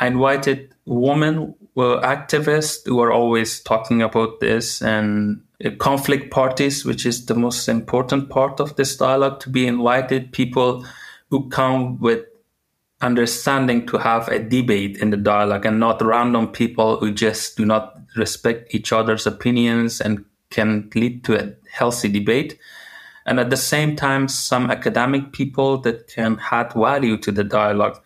[0.00, 6.84] I invited women were activists who are always talking about this and uh, conflict parties,
[6.84, 10.84] which is the most important part of this dialogue, to be invited people
[11.30, 12.24] who come with
[13.02, 17.64] understanding to have a debate in the dialogue and not random people who just do
[17.64, 22.58] not respect each other's opinions and can lead to a healthy debate.
[23.24, 28.00] And at the same time, some academic people that can add value to the dialogue.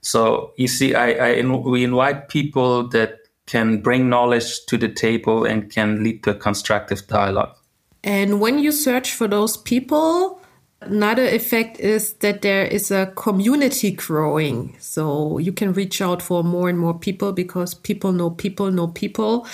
[0.00, 5.44] So you see, I, I we invite people that can bring knowledge to the table
[5.44, 7.56] and can lead to a constructive dialogue.
[8.04, 10.40] And when you search for those people,
[10.80, 14.76] Another effect is that there is a community growing.
[14.78, 18.88] So you can reach out for more and more people because people know people know
[18.88, 19.46] people.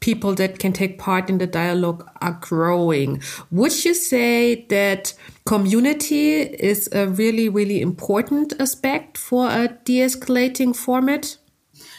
[0.00, 3.20] People that can take part in the dialogue are growing.
[3.50, 5.12] Would you say that
[5.44, 11.36] community is a really, really important aspect for a de escalating format?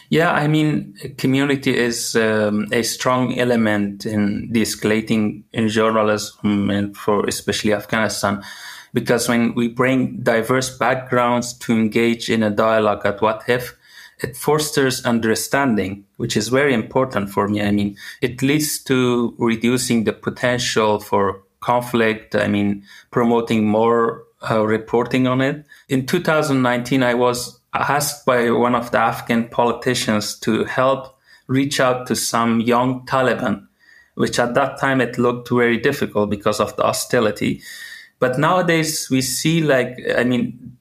[0.09, 7.27] Yeah, I mean, community is um, a strong element in de-escalating in journalism and for
[7.27, 8.43] especially Afghanistan
[8.93, 13.75] because when we bring diverse backgrounds to engage in a dialogue at What If,
[14.21, 17.61] it fosters understanding, which is very important for me.
[17.61, 22.35] I mean, it leads to reducing the potential for conflict.
[22.35, 25.65] I mean, promoting more uh, reporting on it.
[25.87, 32.07] In 2019, I was asked by one of the Afghan politicians to help reach out
[32.07, 33.67] to some young Taliban,
[34.15, 37.61] which at that time it looked very difficult because of the hostility.
[38.19, 40.77] But nowadays we see like, I mean,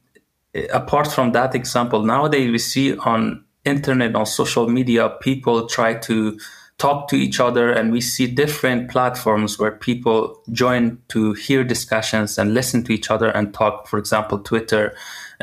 [0.73, 6.39] apart from that example, nowadays we see on internet, on social media, people try to
[6.79, 12.39] talk to each other and we see different platforms where people join to hear discussions
[12.39, 13.89] and listen to each other and talk.
[13.89, 14.95] For example, Twitter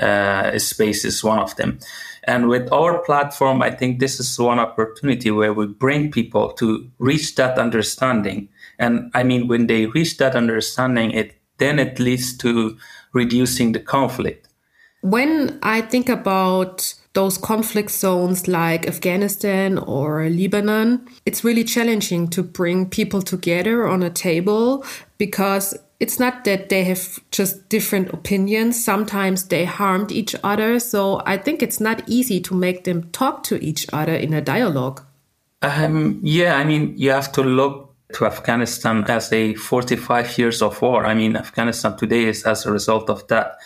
[0.01, 1.79] Uh, space is one of them.
[2.25, 6.89] And with our platform, I think this is one opportunity where we bring people to
[6.97, 8.49] reach that understanding.
[8.79, 12.77] And I mean, when they reach that understanding, it then it leads to
[13.13, 14.49] reducing the conflict.
[15.01, 22.43] When I think about those conflict zones like Afghanistan or Lebanon, it's really challenging to
[22.43, 24.83] bring people together on a table
[25.17, 28.83] because it's not that they have just different opinions.
[28.83, 30.79] Sometimes they harmed each other.
[30.79, 34.41] So I think it's not easy to make them talk to each other in a
[34.41, 35.01] dialogue.
[35.61, 40.81] Um, yeah, I mean, you have to look to Afghanistan as a 45 years of
[40.81, 41.05] war.
[41.05, 43.57] I mean, Afghanistan today is as a result of that.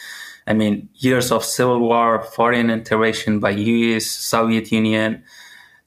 [0.48, 5.24] I mean, years of civil war, foreign intervention by US, Soviet Union,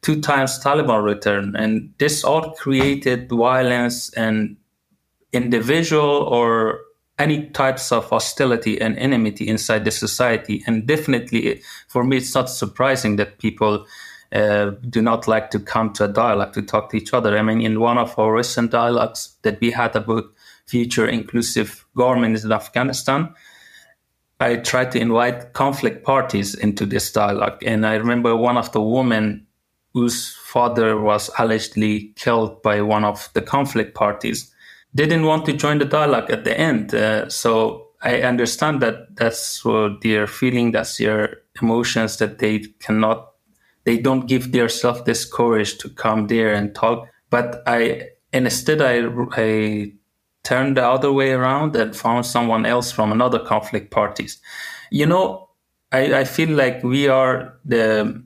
[0.02, 1.56] two times Taliban return.
[1.56, 4.56] And this all created violence and
[5.32, 6.80] individual or
[7.18, 10.62] any types of hostility and enmity inside the society.
[10.66, 13.86] And definitely, for me, it's not surprising that people
[14.32, 17.36] uh, do not like to come to a dialogue to talk to each other.
[17.36, 20.24] I mean, in one of our recent dialogues that we had about
[20.66, 23.34] future inclusive governments in Afghanistan,
[24.40, 27.62] I tried to invite conflict parties into this dialogue.
[27.64, 29.46] And I remember one of the women
[29.92, 34.51] whose father was allegedly killed by one of the conflict parties
[34.94, 36.94] didn't want to join the dialogue at the end.
[36.94, 43.28] Uh, so I understand that that's what they're feeling, that's their emotions that they cannot
[43.84, 47.08] they don't give themselves this courage to come there and talk.
[47.30, 49.92] But I instead I I
[50.44, 54.40] turned the other way around and found someone else from another conflict parties.
[54.90, 55.48] You know,
[55.92, 58.24] I, I feel like we are the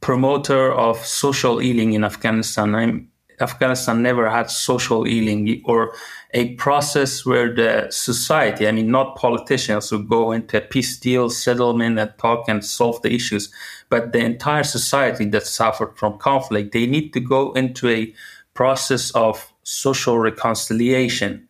[0.00, 2.74] promoter of social healing in Afghanistan.
[2.74, 3.11] I'm,
[3.42, 5.94] Afghanistan never had social healing or
[6.32, 11.28] a process where the society, I mean, not politicians who go into a peace deal,
[11.28, 13.52] settlement and talk and solve the issues,
[13.90, 18.14] but the entire society that suffered from conflict, they need to go into a
[18.54, 21.48] process of social reconciliation.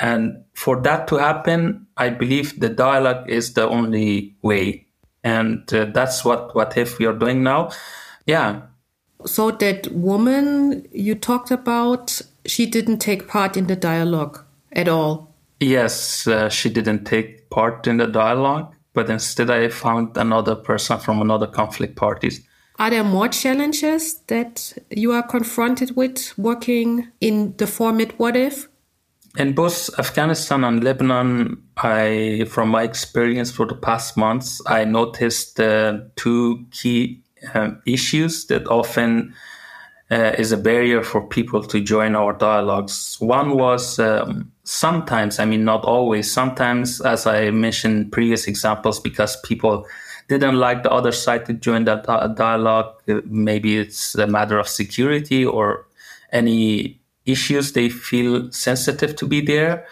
[0.00, 4.86] And for that to happen, I believe the dialogue is the only way.
[5.24, 7.70] And uh, that's what, what if we are doing now.
[8.26, 8.62] Yeah,
[9.26, 15.34] so that woman you talked about, she didn't take part in the dialogue at all.
[15.60, 20.98] Yes, uh, she didn't take part in the dialogue, but instead I found another person
[20.98, 22.46] from another conflict parties.
[22.78, 28.68] Are there more challenges that you are confronted with working in the format What If?
[29.36, 35.60] In both Afghanistan and Lebanon, I, from my experience for the past months, I noticed
[35.60, 37.22] uh, two key
[37.54, 39.34] um, issues that often
[40.10, 43.16] uh, is a barrier for people to join our dialogues.
[43.20, 49.38] One was um, sometimes, I mean, not always, sometimes, as I mentioned previous examples, because
[49.42, 49.86] people
[50.28, 52.04] didn't like the other side to join that
[52.36, 52.94] dialogue.
[53.08, 55.86] Uh, maybe it's a matter of security or
[56.32, 59.86] any issues they feel sensitive to be there.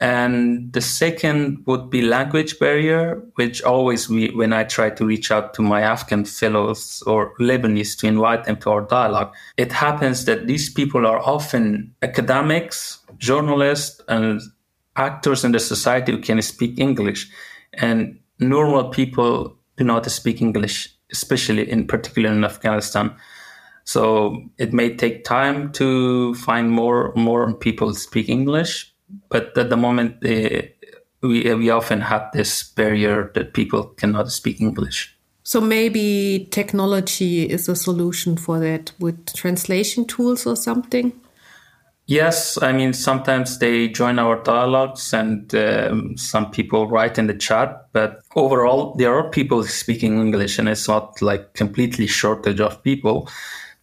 [0.00, 5.32] And the second would be language barrier, which always we, when I try to reach
[5.32, 10.24] out to my Afghan fellows or Lebanese to invite them to our dialogue, it happens
[10.26, 14.40] that these people are often academics, journalists, and
[14.94, 17.28] actors in the society who can speak English.
[17.74, 23.16] And normal people do not speak English, especially in particular in Afghanistan.
[23.82, 28.94] So it may take time to find more more people speak English,
[29.28, 30.62] but at the moment uh,
[31.22, 35.14] we we often have this barrier that people cannot speak English.
[35.42, 41.12] So maybe technology is a solution for that with translation tools or something.
[42.08, 47.34] Yes, I mean, sometimes they join our dialogues and um, some people write in the
[47.34, 52.82] chat, but overall, there are people speaking English and it's not like completely shortage of
[52.82, 53.28] people.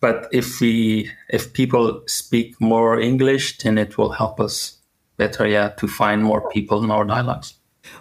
[0.02, 4.75] But if we, if people speak more English, then it will help us
[5.18, 7.56] better, yeah, to find more people in our dialogues.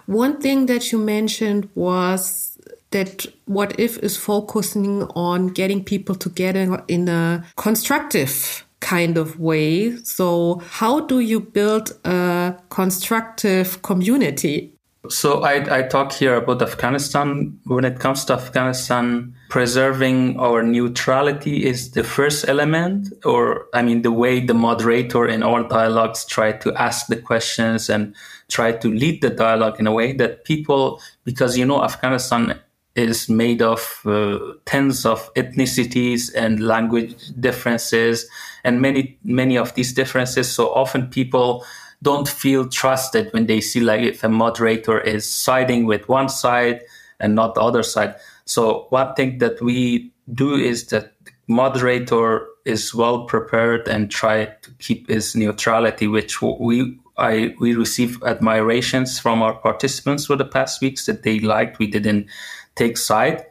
[0.05, 2.57] One thing that you mentioned was
[2.91, 9.95] that what if is focusing on getting people together in a constructive kind of way.
[10.03, 14.74] So, how do you build a constructive community?
[15.09, 17.59] So, I, I talk here about Afghanistan.
[17.65, 24.01] When it comes to Afghanistan, preserving our neutrality is the first element, or I mean,
[24.01, 28.15] the way the moderator in all dialogues try to ask the questions and
[28.49, 32.59] try to lead the dialogue in a way that people, because you know, Afghanistan
[32.95, 38.27] is made of uh, tens of ethnicities and language differences
[38.63, 41.65] and many many of these differences so often people
[42.05, 46.81] don't feel trusted when they see like if a moderator is siding with one side
[47.19, 51.13] and not the other side so one thing that we do is that
[51.47, 58.21] moderator is well prepared and try to keep his neutrality which we I we receive
[58.23, 61.79] admirations from our participants for the past weeks that they liked.
[61.79, 62.27] We didn't
[62.75, 63.45] take side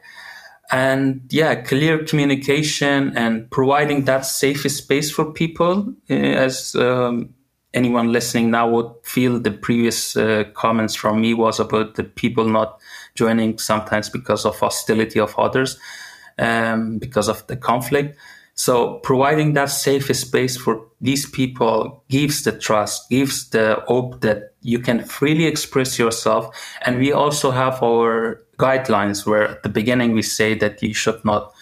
[0.71, 7.34] and yeah clear communication and providing that safe space for people uh, as um,
[7.75, 12.45] anyone listening now would feel the previous uh, comments from me was about the people
[12.45, 12.79] not
[13.13, 15.77] joining sometimes because of hostility of others
[16.39, 18.17] um, because of the conflict
[18.55, 24.53] so providing that safe space for these people gives the trust, gives the hope that
[24.61, 26.55] you can freely express yourself.
[26.85, 31.23] And we also have our guidelines where at the beginning we say that you should
[31.25, 31.53] not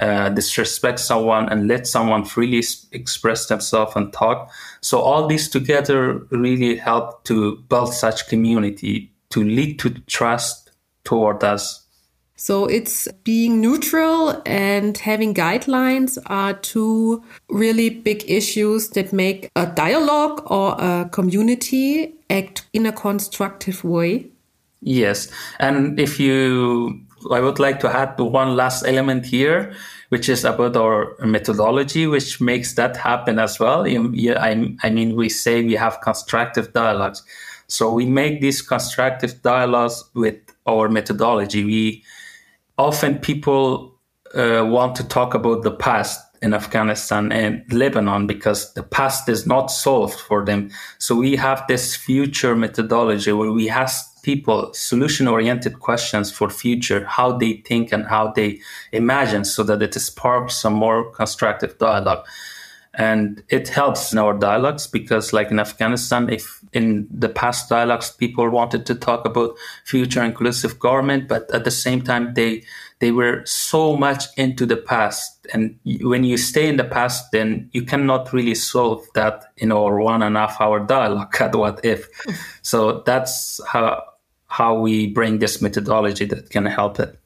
[0.00, 4.50] uh, disrespect someone and let someone freely express themselves and talk.
[4.80, 10.72] So all these together really help to build such community to lead to trust
[11.04, 11.86] toward us
[12.40, 19.66] so it's being neutral and having guidelines are two really big issues that make a
[19.66, 24.30] dialogue or a community act in a constructive way.
[24.80, 25.30] Yes.
[25.58, 29.74] And if you, I would like to add one last element here,
[30.08, 33.84] which is about our methodology, which makes that happen as well.
[33.84, 37.22] I, I mean, we say we have constructive dialogues.
[37.66, 41.64] So we make these constructive dialogues with our methodology.
[41.64, 42.04] We
[42.78, 43.94] often people
[44.34, 49.46] uh, want to talk about the past in Afghanistan and Lebanon because the past is
[49.46, 50.70] not solved for them.
[50.98, 57.04] So we have this future methodology where we ask people solution oriented questions for future,
[57.04, 58.60] how they think and how they
[58.92, 62.26] imagine so that it sparks some more constructive dialogue.
[62.94, 68.10] And it helps in our dialogues because like in Afghanistan, if in the past dialogues,
[68.10, 72.64] people wanted to talk about future inclusive government, but at the same time, they
[73.00, 75.46] they were so much into the past.
[75.54, 79.98] And when you stay in the past, then you cannot really solve that in our
[79.98, 82.08] one and a half hour dialogue at what if.
[82.62, 84.02] so that's how
[84.50, 87.18] how we bring this methodology that can help it.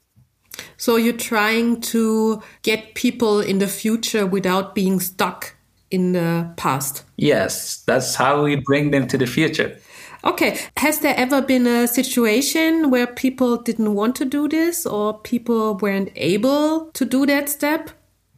[0.77, 5.55] So you're trying to get people in the future without being stuck
[5.89, 7.03] in the past.
[7.17, 9.77] Yes, that's how we bring them to the future.
[10.23, 10.59] Okay.
[10.77, 15.77] Has there ever been a situation where people didn't want to do this or people
[15.77, 17.89] weren't able to do that step?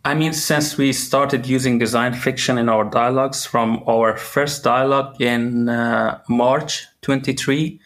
[0.03, 5.21] I mean, since we started using design fiction in our dialogues from our first dialogue
[5.21, 7.79] in uh, March 23,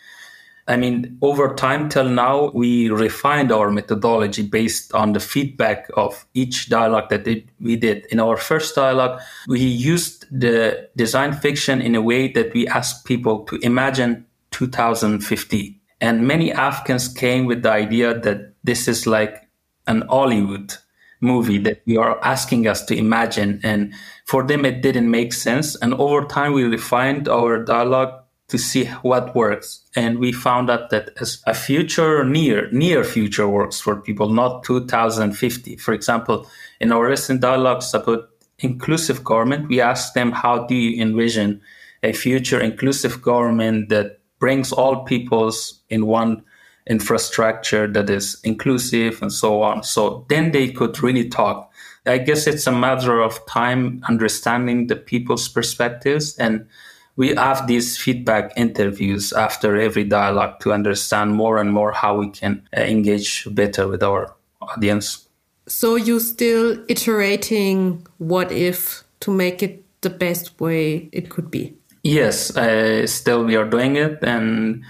[0.68, 6.26] I mean, over time till now, we refined our methodology based on the feedback of
[6.34, 7.26] each dialogue that
[7.60, 8.06] we did.
[8.08, 13.06] In our first dialogue, we used the design fiction in a way that we asked
[13.06, 15.80] people to imagine 2050.
[16.00, 19.48] And many Afghans came with the idea that this is like
[19.88, 20.76] an Hollywood,
[21.22, 23.60] movie that you are asking us to imagine.
[23.64, 23.94] And
[24.26, 25.76] for them, it didn't make sense.
[25.76, 28.21] And over time, we refined our dialogue
[28.52, 29.82] to see what works.
[29.96, 34.64] And we found out that as a future near, near future works for people, not
[34.64, 35.78] 2050.
[35.78, 36.48] For example,
[36.80, 38.30] in our recent dialogues about
[38.60, 41.62] inclusive government, we asked them, how do you envision
[42.04, 46.44] a future inclusive government that brings all peoples in one
[46.88, 49.84] infrastructure that is inclusive and so on.
[49.84, 51.72] So then they could really talk.
[52.06, 56.68] I guess it's a matter of time understanding the people's perspectives and
[57.16, 62.30] we have these feedback interviews after every dialogue to understand more and more how we
[62.30, 65.28] can uh, engage better with our audience.
[65.68, 71.76] So you're still iterating what if to make it the best way it could be?
[72.04, 74.84] Yes, uh, still we are doing it, and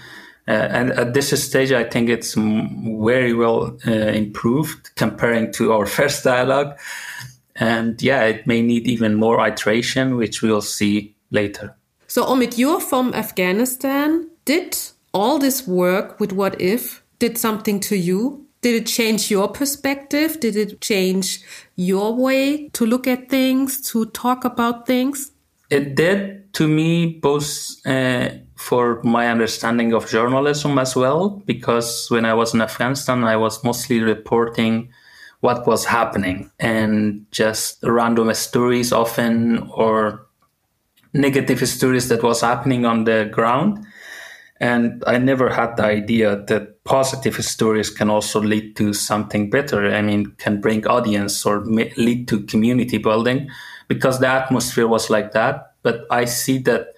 [0.48, 5.86] uh, and at this stage, I think it's very well uh, improved comparing to our
[5.98, 6.78] first dialogue.
[7.54, 11.76] And yeah, it may need even more iteration, which we'll see later.
[12.12, 14.28] So, Omid, you're from Afghanistan.
[14.44, 14.76] Did
[15.14, 18.46] all this work with What If did something to you?
[18.60, 20.38] Did it change your perspective?
[20.38, 21.40] Did it change
[21.74, 25.32] your way to look at things, to talk about things?
[25.70, 27.48] It did to me, both
[27.86, 33.36] uh, for my understanding of journalism as well, because when I was in Afghanistan, I
[33.36, 34.90] was mostly reporting
[35.40, 40.26] what was happening and just random stories often or
[41.12, 43.84] negative stories that was happening on the ground.
[44.60, 49.92] And i never had the idea that positive stories can also lead to something better.
[49.92, 53.50] I mean can bring audience or lead to community building.
[53.88, 55.74] Because the atmosphere was like that.
[55.82, 56.88] But i see that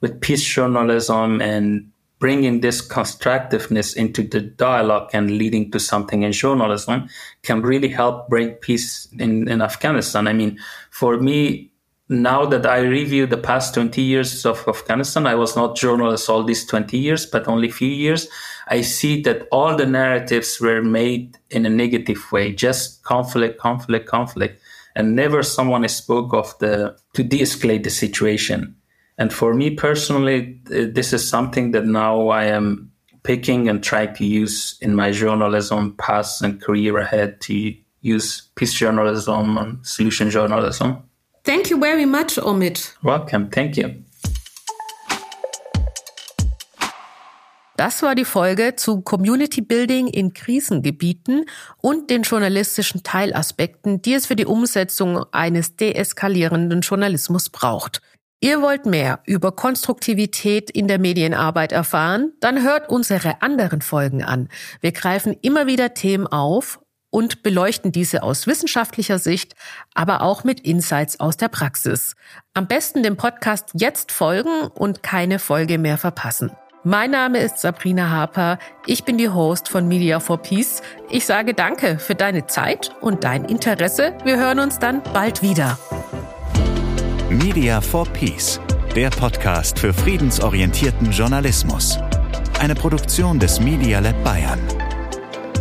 [0.00, 6.30] with peace journalism and bringing this constructiveness into the dialogue and leading to something in
[6.30, 7.08] journalism
[7.42, 10.28] can really help bring peace in, in afghanistan.
[10.28, 10.58] I mean
[10.90, 11.71] for me
[12.08, 16.42] now that I review the past 20 years of Afghanistan, I was not journalist all
[16.44, 18.28] these 20 years, but only few years.
[18.68, 24.08] I see that all the narratives were made in a negative way, just conflict, conflict,
[24.08, 24.60] conflict.
[24.94, 28.76] And never someone spoke of the, to de-escalate the situation.
[29.16, 32.90] And for me personally, this is something that now I am
[33.22, 38.74] picking and trying to use in my journalism past and career ahead to use peace
[38.74, 41.02] journalism and solution journalism.
[41.52, 42.96] Thank you very much, Omid.
[43.02, 43.50] Welcome.
[43.50, 43.90] Thank you.
[47.76, 51.44] Das war die Folge zu Community Building in Krisengebieten
[51.76, 58.00] und den journalistischen Teilaspekten, die es für die Umsetzung eines deeskalierenden Journalismus braucht.
[58.40, 62.32] Ihr wollt mehr über Konstruktivität in der Medienarbeit erfahren?
[62.40, 64.48] Dann hört unsere anderen Folgen an.
[64.80, 66.80] Wir greifen immer wieder Themen auf
[67.12, 69.54] und beleuchten diese aus wissenschaftlicher Sicht,
[69.94, 72.16] aber auch mit Insights aus der Praxis.
[72.54, 76.50] Am besten dem Podcast jetzt folgen und keine Folge mehr verpassen.
[76.84, 78.58] Mein Name ist Sabrina Harper.
[78.86, 80.82] Ich bin die Host von Media for Peace.
[81.10, 84.14] Ich sage danke für deine Zeit und dein Interesse.
[84.24, 85.78] Wir hören uns dann bald wieder.
[87.28, 88.58] Media for Peace,
[88.96, 91.98] der Podcast für friedensorientierten Journalismus.
[92.58, 94.60] Eine Produktion des Media Lab Bayern.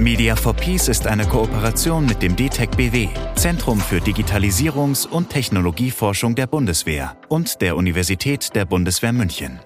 [0.01, 6.33] Media for Peace ist eine Kooperation mit dem DTEC BW, Zentrum für Digitalisierungs- und Technologieforschung
[6.33, 9.59] der Bundeswehr und der Universität der Bundeswehr München.